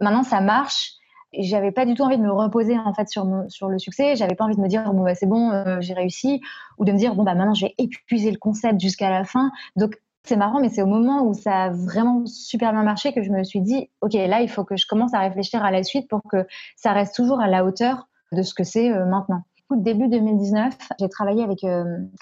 maintenant 0.00 0.22
ça 0.22 0.40
marche. 0.40 0.92
J'avais 1.36 1.72
pas 1.72 1.84
du 1.84 1.94
tout 1.94 2.02
envie 2.02 2.16
de 2.16 2.22
me 2.22 2.30
reposer 2.30 2.78
en 2.78 2.94
fait 2.94 3.08
sur, 3.08 3.26
sur 3.48 3.68
le 3.68 3.78
succès. 3.78 4.14
J'avais 4.14 4.36
pas 4.36 4.44
envie 4.44 4.54
de 4.54 4.60
me 4.60 4.68
dire 4.68 4.92
bon 4.92 5.02
bah, 5.02 5.16
c'est 5.16 5.26
bon, 5.26 5.50
euh, 5.50 5.78
j'ai 5.80 5.94
réussi, 5.94 6.40
ou 6.78 6.84
de 6.84 6.92
me 6.92 6.96
dire 6.96 7.16
bon 7.16 7.24
bah 7.24 7.34
maintenant 7.34 7.54
j'ai 7.54 7.74
épuisé 7.76 8.30
le 8.30 8.38
concept 8.38 8.80
jusqu'à 8.80 9.10
la 9.10 9.24
fin. 9.24 9.50
Donc 9.74 10.00
c'est 10.22 10.36
marrant, 10.36 10.60
mais 10.60 10.68
c'est 10.68 10.82
au 10.82 10.86
moment 10.86 11.26
où 11.26 11.34
ça 11.34 11.64
a 11.64 11.70
vraiment 11.70 12.24
super 12.24 12.72
bien 12.72 12.84
marché 12.84 13.12
que 13.12 13.22
je 13.22 13.30
me 13.30 13.42
suis 13.42 13.60
dit 13.60 13.90
ok 14.00 14.12
là 14.12 14.42
il 14.42 14.48
faut 14.48 14.62
que 14.62 14.76
je 14.76 14.86
commence 14.86 15.12
à 15.12 15.18
réfléchir 15.18 15.64
à 15.64 15.72
la 15.72 15.82
suite 15.82 16.08
pour 16.08 16.22
que 16.22 16.46
ça 16.76 16.92
reste 16.92 17.16
toujours 17.16 17.40
à 17.40 17.48
la 17.48 17.64
hauteur 17.64 18.08
de 18.30 18.42
ce 18.42 18.54
que 18.54 18.62
c'est 18.62 18.92
euh, 18.92 19.04
maintenant 19.04 19.42
début 19.76 20.06
2019, 20.06 20.72
j'ai 21.00 21.08
travaillé 21.08 21.42
avec, 21.42 21.64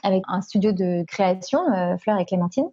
avec 0.02 0.22
un 0.26 0.40
studio 0.40 0.72
de 0.72 1.04
création, 1.06 1.60
Fleur 1.98 2.18
et 2.18 2.24
Clémentine, 2.24 2.64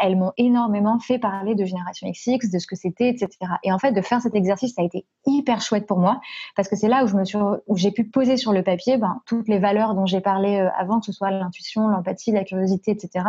elles 0.00 0.16
m'ont 0.16 0.32
énormément 0.36 0.98
fait 0.98 1.18
parler 1.18 1.54
de 1.54 1.64
Génération 1.64 2.08
XX, 2.10 2.50
de 2.50 2.58
ce 2.58 2.66
que 2.66 2.76
c'était, 2.76 3.08
etc. 3.08 3.28
Et 3.62 3.72
en 3.72 3.78
fait, 3.78 3.92
de 3.92 4.00
faire 4.00 4.20
cet 4.20 4.34
exercice, 4.34 4.74
ça 4.74 4.82
a 4.82 4.84
été 4.84 5.06
hyper 5.26 5.60
chouette 5.60 5.86
pour 5.86 5.98
moi 5.98 6.20
parce 6.56 6.68
que 6.68 6.76
c'est 6.76 6.88
là 6.88 7.04
où 7.04 7.06
je 7.06 7.16
me 7.16 7.24
suis, 7.24 7.38
où 7.66 7.76
j'ai 7.76 7.90
pu 7.90 8.04
poser 8.04 8.36
sur 8.36 8.52
le 8.52 8.62
papier 8.62 8.98
ben, 8.98 9.20
toutes 9.26 9.48
les 9.48 9.58
valeurs 9.58 9.94
dont 9.94 10.06
j'ai 10.06 10.20
parlé 10.20 10.58
euh, 10.58 10.68
avant, 10.78 11.00
que 11.00 11.06
ce 11.06 11.12
soit 11.12 11.30
l'intuition, 11.30 11.88
l'empathie, 11.88 12.32
la 12.32 12.44
curiosité, 12.44 12.92
etc. 12.92 13.24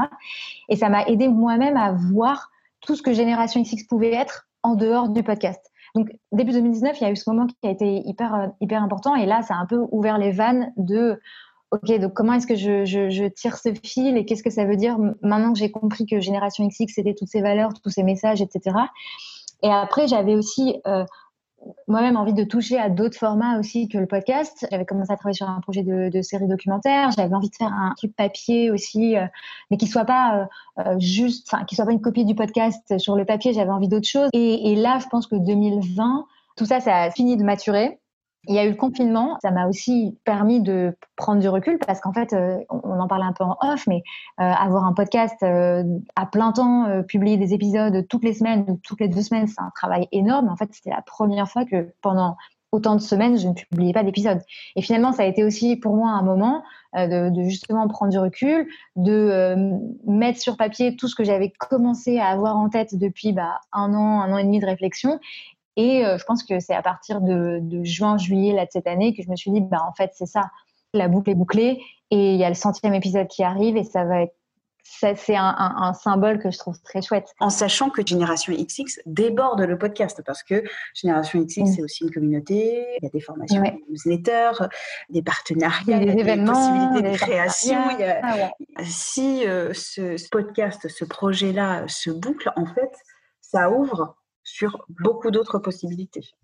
Et 0.69 0.75
ça 0.75 0.89
m'a 0.89 1.03
aidé 1.05 1.27
moi-même 1.27 1.77
à 1.77 1.91
voir 1.91 2.51
tout 2.81 2.95
ce 2.95 3.01
que 3.01 3.13
Génération 3.13 3.61
XX 3.61 3.83
pouvait 3.87 4.13
être 4.13 4.47
en 4.63 4.75
dehors 4.75 5.09
du 5.09 5.23
podcast. 5.23 5.71
Donc 5.95 6.09
début 6.31 6.51
2019, 6.53 6.99
il 6.99 7.03
y 7.03 7.07
a 7.07 7.11
eu 7.11 7.15
ce 7.15 7.29
moment 7.29 7.47
qui 7.47 7.55
a 7.67 7.69
été 7.69 8.01
hyper 8.05 8.35
euh, 8.35 8.47
hyper 8.61 8.81
important 8.81 9.15
et 9.15 9.25
là, 9.25 9.41
ça 9.41 9.55
a 9.55 9.57
un 9.57 9.65
peu 9.65 9.85
ouvert 9.91 10.17
les 10.17 10.31
vannes 10.31 10.71
de 10.77 11.19
ok, 11.71 11.99
donc 11.99 12.13
comment 12.13 12.33
est-ce 12.33 12.47
que 12.47 12.55
je, 12.55 13.27
tire 13.29 13.57
ce 13.57 13.69
fil 13.83 14.17
et 14.17 14.25
qu'est-ce 14.25 14.43
que 14.43 14.49
ça 14.49 14.65
veut 14.65 14.75
dire 14.75 14.97
maintenant 15.21 15.53
que 15.53 15.59
j'ai 15.59 15.71
compris 15.71 16.05
que 16.05 16.19
Génération 16.19 16.67
XX, 16.67 16.91
c'était 16.93 17.13
toutes 17.13 17.29
ces 17.29 17.41
valeurs, 17.41 17.71
tous 17.81 17.89
ces 17.89 18.03
messages, 18.03 18.41
etc. 18.41 18.75
Et 19.63 19.69
après, 19.69 20.07
j'avais 20.07 20.35
aussi 20.35 20.75
euh, 20.85 21.05
moi-même 21.87 22.17
envie 22.17 22.33
de 22.33 22.43
toucher 22.43 22.77
à 22.77 22.89
d'autres 22.89 23.17
formats 23.17 23.57
aussi 23.57 23.87
que 23.87 23.97
le 23.97 24.07
podcast. 24.07 24.67
J'avais 24.69 24.85
commencé 24.85 25.13
à 25.13 25.15
travailler 25.15 25.35
sur 25.35 25.47
un 25.47 25.61
projet 25.61 25.83
de, 25.83 26.21
série 26.21 26.47
documentaire. 26.47 27.11
J'avais 27.11 27.33
envie 27.33 27.49
de 27.49 27.55
faire 27.55 27.71
un 27.71 27.93
truc 27.95 28.15
papier 28.15 28.69
aussi, 28.69 29.15
euh, 29.15 29.25
mais 29.69 29.77
qui 29.77 29.87
soit 29.87 30.05
pas 30.05 30.49
euh, 30.79 30.99
juste, 30.99 31.47
enfin, 31.51 31.63
qui 31.63 31.75
soit 31.75 31.85
pas 31.85 31.93
une 31.93 32.01
copie 32.01 32.25
du 32.25 32.35
podcast 32.35 32.97
sur 32.97 33.15
le 33.15 33.23
papier. 33.23 33.53
J'avais 33.53 33.71
envie 33.71 33.87
d'autres 33.87 34.09
choses. 34.09 34.29
Et, 34.33 34.71
et 34.71 34.75
là, 34.75 34.99
je 35.01 35.07
pense 35.07 35.27
que 35.27 35.35
2020, 35.35 36.25
tout 36.57 36.65
ça, 36.65 36.81
ça 36.81 36.97
a 36.97 37.11
fini 37.11 37.37
de 37.37 37.43
maturer. 37.43 37.99
Il 38.47 38.55
y 38.55 38.59
a 38.59 38.65
eu 38.65 38.69
le 38.69 38.75
confinement, 38.75 39.37
ça 39.43 39.51
m'a 39.51 39.67
aussi 39.67 40.17
permis 40.25 40.61
de 40.61 40.97
prendre 41.15 41.39
du 41.39 41.47
recul 41.47 41.77
parce 41.85 42.01
qu'en 42.01 42.11
fait, 42.11 42.33
euh, 42.33 42.57
on 42.69 42.99
en 42.99 43.07
parlait 43.07 43.25
un 43.25 43.33
peu 43.33 43.43
en 43.43 43.55
off, 43.61 43.85
mais 43.85 44.01
euh, 44.39 44.43
avoir 44.43 44.85
un 44.85 44.93
podcast 44.93 45.35
euh, 45.43 45.83
à 46.15 46.25
plein 46.25 46.51
temps, 46.51 47.03
publier 47.07 47.37
des 47.37 47.53
épisodes 47.53 48.05
toutes 48.09 48.23
les 48.23 48.33
semaines 48.33 48.65
ou 48.67 48.79
toutes 48.83 48.99
les 48.99 49.09
deux 49.09 49.21
semaines, 49.21 49.45
c'est 49.45 49.61
un 49.61 49.71
travail 49.75 50.07
énorme. 50.11 50.49
En 50.49 50.55
fait, 50.55 50.69
c'était 50.73 50.89
la 50.89 51.03
première 51.03 51.47
fois 51.47 51.65
que 51.65 51.93
pendant 52.01 52.35
autant 52.71 52.95
de 52.95 53.01
semaines, 53.01 53.37
je 53.37 53.47
ne 53.47 53.53
publiais 53.53 53.93
pas 53.93 54.03
d'épisode. 54.03 54.39
Et 54.75 54.81
finalement, 54.81 55.11
ça 55.11 55.21
a 55.23 55.25
été 55.25 55.43
aussi 55.43 55.75
pour 55.75 55.95
moi 55.95 56.09
un 56.09 56.23
moment 56.23 56.63
de, 56.95 57.31
justement 57.43 57.87
prendre 57.89 58.11
du 58.11 58.17
recul, 58.17 58.65
de 58.95 59.55
mettre 60.07 60.39
sur 60.39 60.55
papier 60.55 60.95
tout 60.95 61.09
ce 61.09 61.15
que 61.15 61.25
j'avais 61.25 61.51
commencé 61.51 62.17
à 62.17 62.27
avoir 62.27 62.55
en 62.55 62.69
tête 62.69 62.95
depuis 62.95 63.33
bah, 63.33 63.59
un 63.73 63.93
an, 63.93 64.21
un 64.21 64.31
an 64.31 64.37
et 64.37 64.45
demi 64.45 64.59
de 64.59 64.65
réflexion. 64.65 65.19
Et 65.77 66.05
euh, 66.05 66.17
je 66.17 66.23
pense 66.25 66.43
que 66.43 66.59
c'est 66.59 66.75
à 66.75 66.81
partir 66.81 67.21
de, 67.21 67.61
juin, 67.83 68.17
juillet 68.17 68.53
là, 68.53 68.65
de 68.65 68.71
cette 68.71 68.87
année 68.87 69.13
que 69.13 69.23
je 69.23 69.29
me 69.29 69.35
suis 69.35 69.51
dit, 69.51 69.61
bah, 69.61 69.85
en 69.87 69.93
fait, 69.93 70.11
c'est 70.13 70.25
ça, 70.25 70.49
la 70.93 71.07
boucle 71.07 71.29
est 71.29 71.35
bouclée. 71.35 71.81
Et 72.09 72.33
il 72.33 72.39
y 72.39 72.43
a 72.43 72.49
le 72.49 72.55
centième 72.55 72.93
épisode 72.93 73.27
qui 73.27 73.43
arrive 73.43 73.77
et 73.77 73.83
ça 73.83 74.03
va 74.03 74.23
être 74.23 74.35
c'est 74.83 75.35
un, 75.35 75.93
symbole 75.93 76.39
que 76.39 76.51
je 76.51 76.57
trouve 76.57 76.79
très 76.81 77.01
chouette. 77.01 77.33
En 77.39 77.49
sachant 77.49 77.89
que 77.89 78.05
Génération 78.05 78.53
XX 78.53 78.99
déborde 79.05 79.61
le 79.61 79.77
podcast, 79.77 80.21
parce 80.25 80.43
que 80.43 80.63
Génération 80.93 81.41
XX, 81.41 81.61
mm. 81.61 81.65
c'est 81.67 81.81
aussi 81.81 82.03
une 82.03 82.11
communauté, 82.11 82.85
il 82.97 83.03
y 83.03 83.05
a 83.05 83.09
des 83.09 83.21
formations, 83.21 83.61
des 83.61 83.83
newsletters, 83.89 84.67
des 85.09 85.21
partenariats, 85.21 85.99
des, 85.99 86.11
événements, 86.11 86.53
des 86.53 86.97
possibilités 86.97 87.11
de 87.11 87.17
création. 87.17 87.79
Ah 88.23 88.49
si 88.83 89.47
euh, 89.47 89.71
ce 89.73 90.29
podcast, 90.29 90.87
ce 90.87 91.05
projet-là 91.05 91.85
se 91.87 92.09
boucle, 92.09 92.51
en 92.55 92.65
fait, 92.65 92.91
ça 93.39 93.69
ouvre 93.69 94.15
sur 94.51 94.85
beaucoup 94.89 95.31
d'autres 95.31 95.59
possibilités 95.59 96.35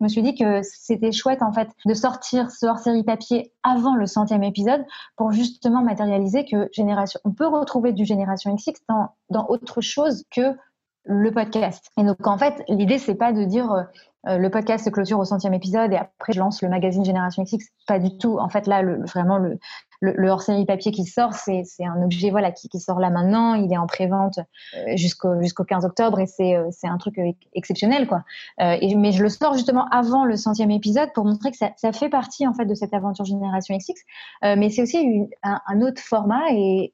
je 0.00 0.04
me 0.04 0.08
suis 0.08 0.22
dit 0.22 0.34
que 0.34 0.62
c'était 0.62 1.12
chouette 1.12 1.42
en 1.42 1.52
fait 1.52 1.68
de 1.86 1.94
sortir 1.94 2.50
ce 2.50 2.66
hors-série 2.66 3.04
papier 3.04 3.52
avant 3.62 3.94
le 3.94 4.06
centième 4.06 4.42
épisode 4.42 4.84
pour 5.16 5.30
justement 5.30 5.82
matérialiser 5.82 6.44
que 6.44 6.68
génération, 6.72 7.20
on 7.24 7.32
peut 7.32 7.46
retrouver 7.46 7.92
du 7.92 8.04
génération 8.04 8.54
XX 8.54 8.80
dans, 8.88 9.10
dans 9.30 9.46
autre 9.48 9.80
chose 9.80 10.24
que 10.30 10.56
le 11.04 11.30
podcast. 11.30 11.90
Et 11.96 12.02
donc 12.02 12.26
en 12.26 12.38
fait, 12.38 12.62
l'idée 12.68 12.98
c'est 12.98 13.14
pas 13.14 13.32
de 13.32 13.44
dire 13.44 13.86
euh, 14.26 14.38
le 14.38 14.50
podcast 14.50 14.84
se 14.84 14.90
clôture 14.90 15.18
au 15.18 15.24
centième 15.24 15.54
épisode 15.54 15.92
et 15.92 15.96
après 15.96 16.32
je 16.32 16.38
lance 16.38 16.62
le 16.62 16.68
magazine 16.68 17.04
Génération 17.04 17.42
XX. 17.42 17.64
Pas 17.86 17.98
du 17.98 18.16
tout. 18.16 18.38
En 18.38 18.48
fait, 18.48 18.66
là, 18.66 18.82
vraiment, 18.82 19.38
le, 19.38 20.28
hors-série 20.28 20.64
papier 20.64 20.92
qui 20.92 21.04
sort, 21.04 21.34
c'est 21.34 21.64
un 21.80 22.02
objet 22.02 22.30
voilà, 22.30 22.50
qui, 22.52 22.68
sort 22.80 23.00
là 23.00 23.10
maintenant. 23.10 23.54
Il 23.54 23.72
est 23.72 23.76
en 23.76 23.86
pré-vente 23.86 24.38
euh, 24.76 24.96
jusqu'au 24.96 25.40
jusqu'au 25.40 25.64
15 25.64 25.84
octobre 25.84 26.20
et 26.20 26.26
c'est 26.26 26.56
euh, 26.56 26.70
un 26.84 26.98
truc 26.98 27.16
exceptionnel. 27.54 28.06
quoi. 28.06 28.22
mais 28.58 29.12
je 29.12 29.22
le 29.22 29.28
sors 29.28 29.54
justement 29.54 29.86
avant 29.90 30.24
le 30.24 30.36
centième 30.36 30.70
épisode 30.70 31.10
pour 31.14 31.24
montrer 31.24 31.50
que 31.50 31.56
ça, 31.56 31.92
fait 31.92 32.08
partie 32.08 32.46
en 32.46 32.54
fait 32.54 32.64
de 32.64 32.74
cette 32.74 32.94
aventure 32.94 33.24
Génération 33.24 33.76
XX. 33.76 34.56
mais 34.56 34.70
c'est 34.70 34.82
aussi 34.82 35.28
un, 35.42 35.80
autre 35.82 36.00
format 36.00 36.42
et, 36.50 36.92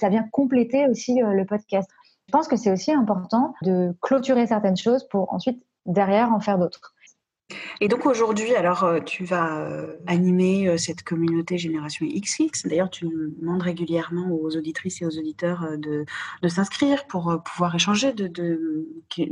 ça 0.00 0.08
vient 0.08 0.24
compléter 0.32 0.88
aussi 0.88 1.20
le 1.20 1.44
podcast. 1.44 1.88
Je 2.28 2.32
pense 2.32 2.48
que 2.48 2.56
c'est 2.56 2.70
aussi 2.70 2.92
important 2.92 3.54
de 3.62 3.94
clôturer 4.00 4.46
certaines 4.46 4.76
choses 4.76 5.06
pour 5.08 5.32
ensuite 5.32 5.62
derrière 5.86 6.32
en 6.32 6.40
faire 6.40 6.58
d'autres. 6.58 6.94
Et 7.80 7.88
donc 7.88 8.06
aujourd'hui, 8.06 8.54
alors 8.54 8.84
euh, 8.84 9.00
tu 9.00 9.24
vas 9.24 9.58
euh, 9.58 9.96
animer 10.06 10.68
euh, 10.68 10.76
cette 10.76 11.02
communauté 11.02 11.58
Génération 11.58 12.06
XX. 12.06 12.66
D'ailleurs, 12.66 12.90
tu 12.90 13.06
demandes 13.40 13.62
régulièrement 13.62 14.30
aux 14.30 14.56
auditrices 14.56 15.02
et 15.02 15.06
aux 15.06 15.18
auditeurs 15.18 15.66
de, 15.78 16.04
s'inscrire 16.48 17.06
pour 17.06 17.42
pouvoir 17.44 17.74
échanger 17.74 18.12
de, 18.12 18.86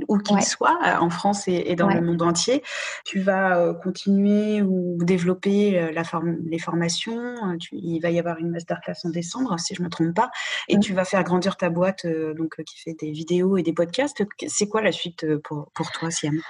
où 0.09 0.19
qu'ils 0.19 0.43
soient, 0.43 0.79
en 1.00 1.11
France 1.11 1.49
et, 1.49 1.75
dans 1.77 1.89
le 1.89 2.00
monde 2.00 2.23
entier. 2.23 2.62
Tu 3.05 3.21
vas 3.21 3.75
continuer 3.75 4.62
ou 4.62 4.99
développer 5.00 5.93
la 5.93 6.03
les 6.47 6.59
formations. 6.59 7.35
il 7.73 8.00
va 8.00 8.11
y 8.11 8.19
avoir 8.19 8.39
une 8.39 8.50
masterclass 8.50 8.95
en 9.05 9.11
décembre, 9.11 9.59
si 9.61 9.75
je 9.75 9.81
ne 9.81 9.87
me 9.87 9.91
trompe 9.91 10.15
pas. 10.15 10.31
Et 10.69 10.79
tu 10.79 10.95
vas 10.95 11.05
faire 11.05 11.23
grandir 11.25 11.57
ta 11.57 11.71
boîte 11.71 12.07
donc, 12.37 12.62
qui 12.65 12.81
fait 12.81 12.95
des 12.95 13.11
vidéos 13.11 13.57
et 13.57 13.62
des 13.62 13.73
podcasts. 13.73 14.25
C'est 14.49 14.69
quoi 14.69 14.83
la 14.83 14.93
suite 14.93 15.27
pour, 15.45 15.71
pour 15.75 15.91
toi, 15.93 16.11
Siam? 16.11 16.41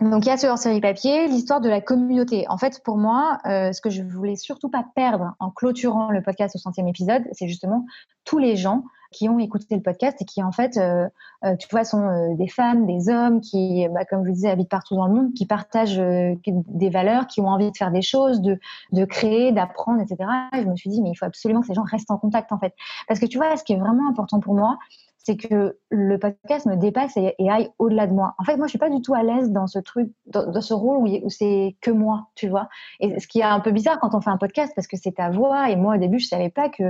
Donc 0.00 0.24
il 0.24 0.28
y 0.28 0.32
a 0.32 0.36
ce 0.36 0.46
hors-série 0.46 0.80
papier, 0.80 1.28
l'histoire 1.28 1.60
de 1.60 1.68
la 1.68 1.80
communauté. 1.80 2.46
En 2.48 2.56
fait, 2.56 2.82
pour 2.82 2.96
moi, 2.96 3.38
euh, 3.46 3.72
ce 3.72 3.80
que 3.80 3.90
je 3.90 4.02
voulais 4.02 4.36
surtout 4.36 4.70
pas 4.70 4.84
perdre 4.94 5.34
en 5.38 5.50
clôturant 5.50 6.10
le 6.10 6.22
podcast 6.22 6.56
au 6.56 6.58
centième 6.58 6.88
épisode, 6.88 7.22
c'est 7.32 7.46
justement 7.46 7.84
tous 8.24 8.38
les 8.38 8.56
gens 8.56 8.84
qui 9.10 9.28
ont 9.28 9.38
écouté 9.38 9.74
le 9.74 9.82
podcast 9.82 10.16
et 10.22 10.24
qui 10.24 10.42
en 10.42 10.52
fait, 10.52 10.78
euh, 10.78 11.06
euh, 11.44 11.54
tu 11.56 11.68
vois, 11.70 11.84
sont 11.84 12.34
des 12.36 12.48
femmes, 12.48 12.86
des 12.86 13.10
hommes 13.10 13.42
qui, 13.42 13.86
bah, 13.90 14.06
comme 14.06 14.24
je 14.24 14.30
vous 14.30 14.34
disais, 14.34 14.48
habitent 14.48 14.70
partout 14.70 14.96
dans 14.96 15.06
le 15.06 15.12
monde, 15.12 15.34
qui 15.34 15.44
partagent 15.44 15.98
des 15.98 16.88
valeurs, 16.88 17.26
qui 17.26 17.42
ont 17.42 17.48
envie 17.48 17.70
de 17.70 17.76
faire 17.76 17.90
des 17.90 18.00
choses, 18.00 18.40
de, 18.40 18.58
de 18.92 19.04
créer, 19.04 19.52
d'apprendre, 19.52 20.00
etc. 20.00 20.16
Et 20.54 20.62
je 20.62 20.68
me 20.68 20.76
suis 20.76 20.88
dit, 20.88 21.02
mais 21.02 21.10
il 21.10 21.14
faut 21.14 21.26
absolument 21.26 21.60
que 21.60 21.66
ces 21.66 21.74
gens 21.74 21.84
restent 21.84 22.10
en 22.10 22.16
contact 22.16 22.52
en 22.52 22.58
fait, 22.58 22.72
parce 23.06 23.20
que 23.20 23.26
tu 23.26 23.36
vois, 23.36 23.54
ce 23.58 23.64
qui 23.64 23.74
est 23.74 23.78
vraiment 23.78 24.08
important 24.08 24.40
pour 24.40 24.54
moi, 24.54 24.78
c'est 25.24 25.36
que 25.36 25.78
le 25.90 26.18
podcast 26.18 26.66
me 26.66 26.76
dépasse 26.76 27.16
et, 27.16 27.34
aille 27.48 27.70
au-delà 27.78 28.06
de 28.06 28.12
moi. 28.12 28.34
En 28.38 28.44
fait, 28.44 28.56
moi, 28.56 28.66
je 28.66 28.70
suis 28.70 28.78
pas 28.78 28.90
du 28.90 29.00
tout 29.02 29.14
à 29.14 29.22
l'aise 29.22 29.50
dans 29.50 29.66
ce 29.66 29.78
truc, 29.78 30.10
dans, 30.26 30.60
ce 30.60 30.74
rôle 30.74 30.98
où, 30.98 31.30
c'est 31.30 31.76
que 31.80 31.90
moi, 31.90 32.28
tu 32.34 32.48
vois. 32.48 32.68
Et 32.98 33.20
ce 33.20 33.28
qui 33.28 33.40
est 33.40 33.44
un 33.44 33.60
peu 33.60 33.70
bizarre 33.70 34.00
quand 34.00 34.14
on 34.14 34.20
fait 34.20 34.30
un 34.30 34.36
podcast, 34.36 34.72
parce 34.74 34.88
que 34.88 34.96
c'est 34.96 35.12
ta 35.12 35.30
voix. 35.30 35.70
Et 35.70 35.76
moi, 35.76 35.94
au 35.94 35.98
début, 35.98 36.18
je 36.18 36.26
savais 36.26 36.50
pas 36.50 36.68
que, 36.68 36.84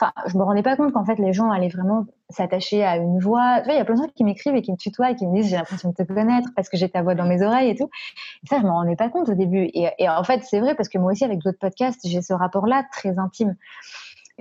enfin, 0.00 0.12
je 0.26 0.36
me 0.36 0.42
rendais 0.42 0.62
pas 0.62 0.76
compte 0.76 0.92
qu'en 0.92 1.04
fait, 1.04 1.18
les 1.18 1.32
gens 1.32 1.50
allaient 1.50 1.68
vraiment 1.68 2.04
s'attacher 2.28 2.84
à 2.84 2.96
une 2.96 3.20
voix. 3.20 3.60
Tu 3.60 3.64
vois, 3.64 3.74
il 3.74 3.78
y 3.78 3.80
a 3.80 3.84
plein 3.86 3.94
de 3.94 4.02
gens 4.02 4.08
qui 4.14 4.24
m'écrivent 4.24 4.54
et 4.54 4.62
qui 4.62 4.72
me 4.72 4.76
tutoient 4.76 5.12
et 5.12 5.14
qui 5.16 5.26
me 5.26 5.34
disent 5.34 5.48
j'ai 5.48 5.56
l'impression 5.56 5.88
de 5.88 5.94
te 5.94 6.02
connaître 6.02 6.50
parce 6.54 6.68
que 6.68 6.76
j'ai 6.76 6.90
ta 6.90 7.00
voix 7.00 7.14
dans 7.14 7.26
mes 7.26 7.42
oreilles 7.42 7.70
et 7.70 7.74
tout. 7.74 7.88
Et 8.44 8.46
ça, 8.48 8.58
je 8.58 8.64
me 8.64 8.70
rendais 8.70 8.96
pas 8.96 9.08
compte 9.08 9.30
au 9.30 9.34
début. 9.34 9.70
Et 9.72 10.08
en 10.08 10.24
fait, 10.24 10.42
c'est 10.44 10.60
vrai 10.60 10.74
parce 10.74 10.90
que 10.90 10.98
moi 10.98 11.12
aussi, 11.12 11.24
avec 11.24 11.38
d'autres 11.38 11.58
podcasts, 11.58 12.06
j'ai 12.06 12.20
ce 12.20 12.34
rapport-là 12.34 12.84
très 12.92 13.18
intime 13.18 13.56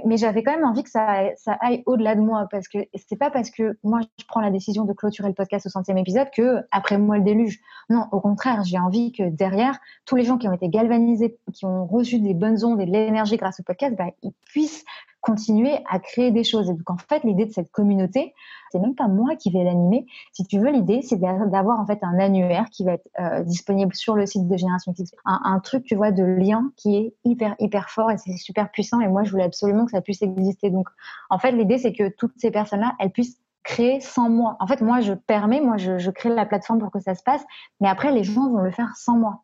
mais 0.06 0.18
j'avais 0.18 0.44
quand 0.44 0.51
même 0.51 0.66
envie 0.66 0.84
que 0.84 0.89
ça, 0.89 1.34
aille 1.62 1.84
au-delà 1.86 2.16
de 2.16 2.22
moi 2.22 2.48
parce 2.51 2.68
que 2.68 2.80
c'est 3.08 3.16
pas 3.16 3.32
parce 3.32 3.50
que 3.50 3.77
moi 3.84 4.00
je 4.20 4.25
prends 4.27 4.42
la 4.42 4.51
décision 4.51 4.86
de 4.86 4.94
clôturer 4.94 5.27
le 5.27 5.34
podcast 5.34 5.66
au 5.66 5.70
centième 5.70 5.98
épisode 5.98 6.27
que 6.36 6.62
après 6.72 6.98
moi 6.98 7.18
le 7.18 7.24
déluge. 7.24 7.60
Non, 7.89 8.06
au 8.12 8.20
contraire, 8.20 8.63
j'ai 8.63 8.77
envie 8.77 9.12
que 9.12 9.24
derrière 9.30 9.80
tous 10.06 10.16
les 10.16 10.24
gens 10.24 10.38
qui 10.38 10.48
ont 10.48 10.54
été 10.54 10.70
galvanisés, 10.70 11.38
qui 11.54 11.66
ont 11.66 11.86
reçu 11.86 12.20
des 12.20 12.34
bonnes 12.34 12.63
ondes 12.63 12.82
et 12.82 12.86
de 12.86 12.92
l'énergie 12.92 13.38
grâce 13.38 13.60
au 13.60 13.63
podcast, 13.63 13.96
bah, 13.98 14.10
ils 14.24 14.34
puissent 14.46 14.84
continuer 15.28 15.78
à 15.90 16.00
créer 16.00 16.32
des 16.32 16.46
choses. 16.46 16.70
Et 16.70 16.74
donc, 16.74 16.90
en 16.90 16.96
fait, 16.98 17.24
l'idée 17.26 17.46
de 17.46 17.52
cette 17.52 17.70
communauté, 17.70 18.34
c'est 18.72 18.80
même 18.80 18.96
pas 18.96 19.10
moi 19.10 19.36
qui 19.36 19.52
vais 19.52 19.62
l'animer. 19.62 20.06
Si 20.32 20.46
tu 20.46 20.58
veux, 20.58 20.72
l'idée, 20.72 21.02
c'est 21.02 21.18
d'avoir 21.18 21.82
en 21.82 21.86
fait 21.86 22.00
un 22.02 22.18
annuaire 22.18 22.68
qui 22.72 22.86
va 22.86 22.94
être 22.94 23.08
euh, 23.20 23.44
disponible 23.44 23.94
sur 23.94 24.16
le 24.16 24.26
site 24.26 24.48
de 24.48 24.56
Génération 24.56 24.94
X. 24.98 25.12
Un, 25.26 25.60
truc, 25.60 25.84
tu 25.84 25.96
vois, 25.96 26.12
de 26.12 26.24
lien 26.24 26.72
qui 26.78 26.96
est 26.96 27.14
hyper, 27.26 27.56
hyper 27.60 27.90
fort 27.90 28.10
et 28.10 28.18
c'est 28.18 28.38
super 28.38 28.72
puissant. 28.72 29.02
Et 29.02 29.10
moi, 29.10 29.26
je 29.26 29.32
voulais 29.32 29.44
absolument 29.44 29.84
que 29.84 29.92
ça 29.92 30.02
puisse 30.02 30.22
exister. 30.22 30.70
Donc, 30.70 30.88
en 31.30 31.40
fait, 31.40 31.52
l'idée, 31.52 31.78
c'est 31.78 31.94
que 31.94 32.08
toutes 32.08 32.34
ces 32.38 32.50
personnes-là, 32.50 32.94
elles 32.98 33.12
puissent 33.12 33.42
créer 33.66 34.00
sans 34.00 34.30
moi. 34.30 34.56
En 34.62 34.68
fait, 34.68 34.80
moi, 34.80 35.02
je 35.02 35.12
permets, 35.12 35.60
moi, 35.60 35.76
je 35.76 36.10
crée 36.10 36.30
la 36.30 36.46
plateforme 36.46 36.80
pour 36.80 36.90
que 36.90 37.02
ça 37.02 37.16
se 37.16 37.24
passe, 37.24 37.44
mais 37.82 37.90
après, 37.90 38.14
les 38.14 38.24
gens 38.24 38.50
vont 38.50 38.62
le 38.62 38.72
faire 38.72 38.96
sans 38.96 39.18
moi. 39.18 39.44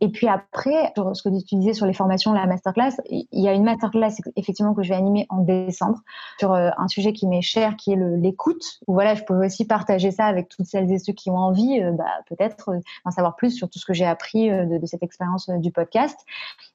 Et 0.00 0.08
puis 0.08 0.28
après, 0.28 0.92
ce 0.96 1.22
que 1.22 1.28
tu 1.44 1.54
disais 1.56 1.72
sur 1.72 1.86
les 1.86 1.92
formations, 1.92 2.32
la 2.32 2.46
masterclass, 2.46 2.96
il 3.08 3.26
y 3.32 3.48
a 3.48 3.52
une 3.52 3.62
masterclass 3.62 4.10
effectivement 4.36 4.74
que 4.74 4.82
je 4.82 4.88
vais 4.88 4.96
animer 4.96 5.26
en 5.28 5.38
décembre 5.38 6.00
sur 6.38 6.52
euh, 6.52 6.70
un 6.76 6.88
sujet 6.88 7.12
qui 7.12 7.26
m'est 7.26 7.42
cher, 7.42 7.76
qui 7.76 7.92
est 7.92 7.96
l'écoute. 7.96 8.80
Voilà, 8.88 9.14
je 9.14 9.22
peux 9.22 9.44
aussi 9.44 9.66
partager 9.66 10.10
ça 10.10 10.26
avec 10.26 10.48
toutes 10.48 10.66
celles 10.66 10.90
et 10.90 10.98
ceux 10.98 11.12
qui 11.12 11.30
ont 11.30 11.38
envie, 11.38 11.80
euh, 11.80 11.92
bah, 11.92 12.04
peut-être 12.28 12.70
euh, 12.70 12.80
d'en 13.04 13.12
savoir 13.12 13.36
plus 13.36 13.52
sur 13.52 13.70
tout 13.70 13.78
ce 13.78 13.86
que 13.86 13.94
j'ai 13.94 14.04
appris 14.04 14.50
de, 14.50 14.78
de, 14.78 14.86
cette 14.86 15.02
expérience 15.02 15.48
du 15.48 15.70
podcast. 15.70 16.18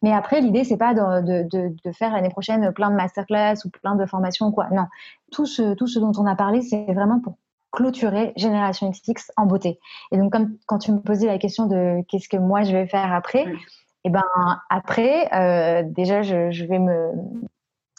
Mais 0.02 0.14
après, 0.14 0.40
l'idée 0.42 0.64
c'est 0.64 0.78
pas 0.78 0.94
de, 0.94 1.92
faire 1.92 2.14
l'année 2.14 2.30
prochaine 2.30 2.72
plein 2.72 2.90
de 2.90 2.96
masterclass 2.96 3.56
ou 3.66 3.70
plein 3.70 3.96
de 3.96 4.06
formations 4.06 4.52
quoi. 4.52 4.68
Non, 4.72 4.86
tout 5.32 5.46
ce 5.46 6.00
dont 6.00 6.14
on 6.18 6.26
a 6.26 6.36
parlé, 6.36 6.62
c'est 6.62 6.86
vraiment 6.94 7.20
pour 7.20 7.36
clôturer 7.72 8.34
Génération 8.36 8.90
XX 8.90 9.32
en 9.38 9.46
beauté. 9.46 9.80
Et 10.12 10.18
donc, 10.18 10.32
comme 10.32 10.58
quand 10.66 10.80
tu 10.80 10.92
me 10.92 11.00
posais 11.00 11.28
la 11.28 11.38
question 11.38 11.66
de 11.66 12.02
qu'est-ce 12.08 12.30
que 12.30 12.38
moi 12.38 12.64
je 12.64 12.72
vais 12.72 12.88
faire 12.88 13.14
après, 13.14 13.46
et 14.06 14.08
eh 14.08 14.10
ben 14.12 14.24
après, 14.70 15.28
euh, 15.34 15.84
déjà, 15.86 16.22
je, 16.22 16.64
vais 16.64 16.80
me, 16.80 17.12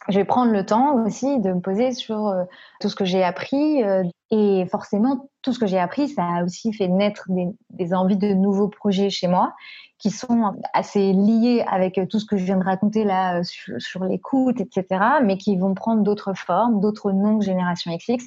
je 0.08 0.18
vais 0.18 0.24
prendre 0.24 0.50
le 0.50 0.64
temps 0.64 1.04
aussi 1.04 1.40
de 1.40 1.52
me 1.52 1.60
poser 1.60 1.92
sur 1.92 2.26
euh, 2.28 2.44
tout 2.80 2.88
ce 2.88 2.96
que 2.96 3.04
j'ai 3.04 3.22
appris. 3.22 3.84
Euh, 3.84 4.02
et 4.30 4.64
forcément, 4.70 5.28
tout 5.42 5.52
ce 5.52 5.58
que 5.58 5.66
j'ai 5.66 5.78
appris, 5.78 6.08
ça 6.08 6.24
a 6.24 6.44
aussi 6.44 6.72
fait 6.72 6.88
naître 6.88 7.26
des, 7.28 7.92
envies 7.92 8.16
de 8.16 8.32
nouveaux 8.32 8.68
projets 8.68 9.10
chez 9.10 9.28
moi 9.28 9.52
qui 9.98 10.10
sont 10.10 10.54
assez 10.72 11.12
liés 11.12 11.62
avec 11.68 12.00
tout 12.08 12.18
ce 12.18 12.24
que 12.24 12.38
je 12.38 12.44
viens 12.44 12.56
de 12.56 12.64
raconter 12.64 13.04
là 13.04 13.44
sur, 13.44 13.78
sur 13.78 14.02
l'écoute, 14.02 14.58
etc., 14.58 14.86
mais 15.22 15.36
qui 15.36 15.58
vont 15.58 15.74
prendre 15.74 16.02
d'autres 16.02 16.32
formes, 16.32 16.80
d'autres 16.80 17.12
noms 17.12 17.38
que 17.40 17.44
Génération 17.44 17.94
XX. 17.94 18.26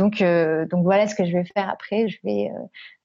Donc, 0.00 0.22
euh, 0.22 0.64
donc 0.64 0.82
voilà 0.82 1.06
ce 1.06 1.14
que 1.14 1.26
je 1.26 1.32
vais 1.32 1.44
faire 1.44 1.68
après. 1.68 2.08
Je 2.08 2.16
vais 2.24 2.50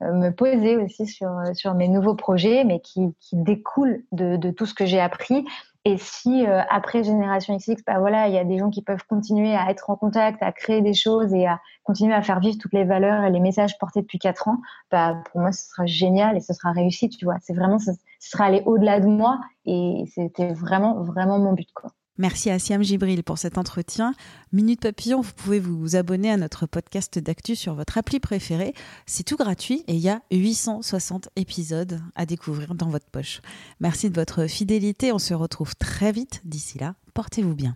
euh, 0.02 0.14
me 0.14 0.30
poser 0.30 0.78
aussi 0.78 1.06
sur, 1.06 1.30
sur 1.54 1.74
mes 1.74 1.90
nouveaux 1.90 2.16
projets, 2.16 2.64
mais 2.64 2.80
qui, 2.80 3.14
découlent 3.34 4.06
de, 4.14 4.50
tout 4.52 4.66
ce 4.66 4.74
que 4.74 4.86
j'ai 4.86 5.02
appris. 5.02 5.46
Et 5.84 5.98
si 5.98 6.48
euh, 6.48 6.62
après 6.70 7.04
Génération 7.04 7.58
XX, 7.58 7.84
bah 7.86 8.00
voilà, 8.00 8.30
il 8.30 8.34
y 8.34 8.38
a 8.38 8.46
des 8.46 8.58
gens 8.58 8.70
qui 8.70 8.82
peuvent 8.82 9.04
continuer 9.10 9.54
à 9.54 9.70
être 9.70 9.90
en 9.90 9.98
contact, 9.98 10.42
à 10.42 10.54
créer 10.54 10.82
des 10.82 10.94
choses 10.94 11.34
et 11.34 11.46
à 11.46 11.60
continuer 11.84 12.14
à 12.14 12.22
faire 12.22 12.40
vivre 12.40 12.58
toutes 12.60 12.74
les 12.74 12.86
valeurs 12.86 13.26
et 13.26 13.30
les 13.30 13.42
messages 13.42 13.78
portés 13.78 14.02
depuis 14.02 14.18
quatre 14.18 14.48
ans, 14.48 14.58
bah 14.90 15.22
pour 15.30 15.42
moi 15.42 15.52
ce 15.52 15.68
sera 15.68 15.86
génial 15.86 16.38
et 16.38 16.40
ce 16.40 16.54
sera 16.54 16.72
réussi, 16.72 17.10
tu 17.10 17.26
vois. 17.26 17.36
C'est 17.42 17.54
vraiment, 17.54 17.78
ce, 17.78 17.92
sera 18.20 18.46
aller 18.46 18.64
au-delà 18.66 19.02
de 19.02 19.08
moi 19.08 19.42
et 19.66 20.06
c'était 20.16 20.54
vraiment 20.54 21.04
vraiment 21.04 21.40
mon 21.40 21.52
but 21.52 21.72
quoi. 21.74 21.92
Merci 22.18 22.50
à 22.50 22.60
Siam 22.60 22.82
Gibril 22.82 23.24
pour 23.24 23.38
cet 23.38 23.58
entretien. 23.58 24.14
Minute 24.54 24.82
Papillon, 24.82 25.22
vous 25.22 25.34
pouvez 25.36 25.60
vous 25.60 25.96
abonner 25.96 26.32
à 26.32 26.38
notre 26.38 26.66
podcast 26.66 27.20
d'actu 27.20 27.56
sur 27.56 27.76
votre 27.76 27.98
appli 27.98 28.20
préférée. 28.20 28.74
C'est 29.06 29.24
tout 29.24 29.36
gratuit 29.36 29.84
et 29.88 29.96
il 29.96 30.00
y 30.00 30.10
a 30.10 30.22
860 30.32 31.30
épisodes 31.36 32.02
à 32.16 32.26
découvrir 32.26 32.74
dans 32.74 32.90
votre 32.90 33.08
poche. 33.08 33.42
Merci 33.80 34.10
de 34.10 34.16
votre 34.16 34.48
fidélité. 34.48 35.12
On 35.12 35.20
se 35.20 35.34
retrouve 35.34 35.76
très 35.76 36.12
vite. 36.12 36.42
D'ici 36.46 36.78
là, 36.78 36.96
portez-vous 37.14 37.56
bien. 37.56 37.76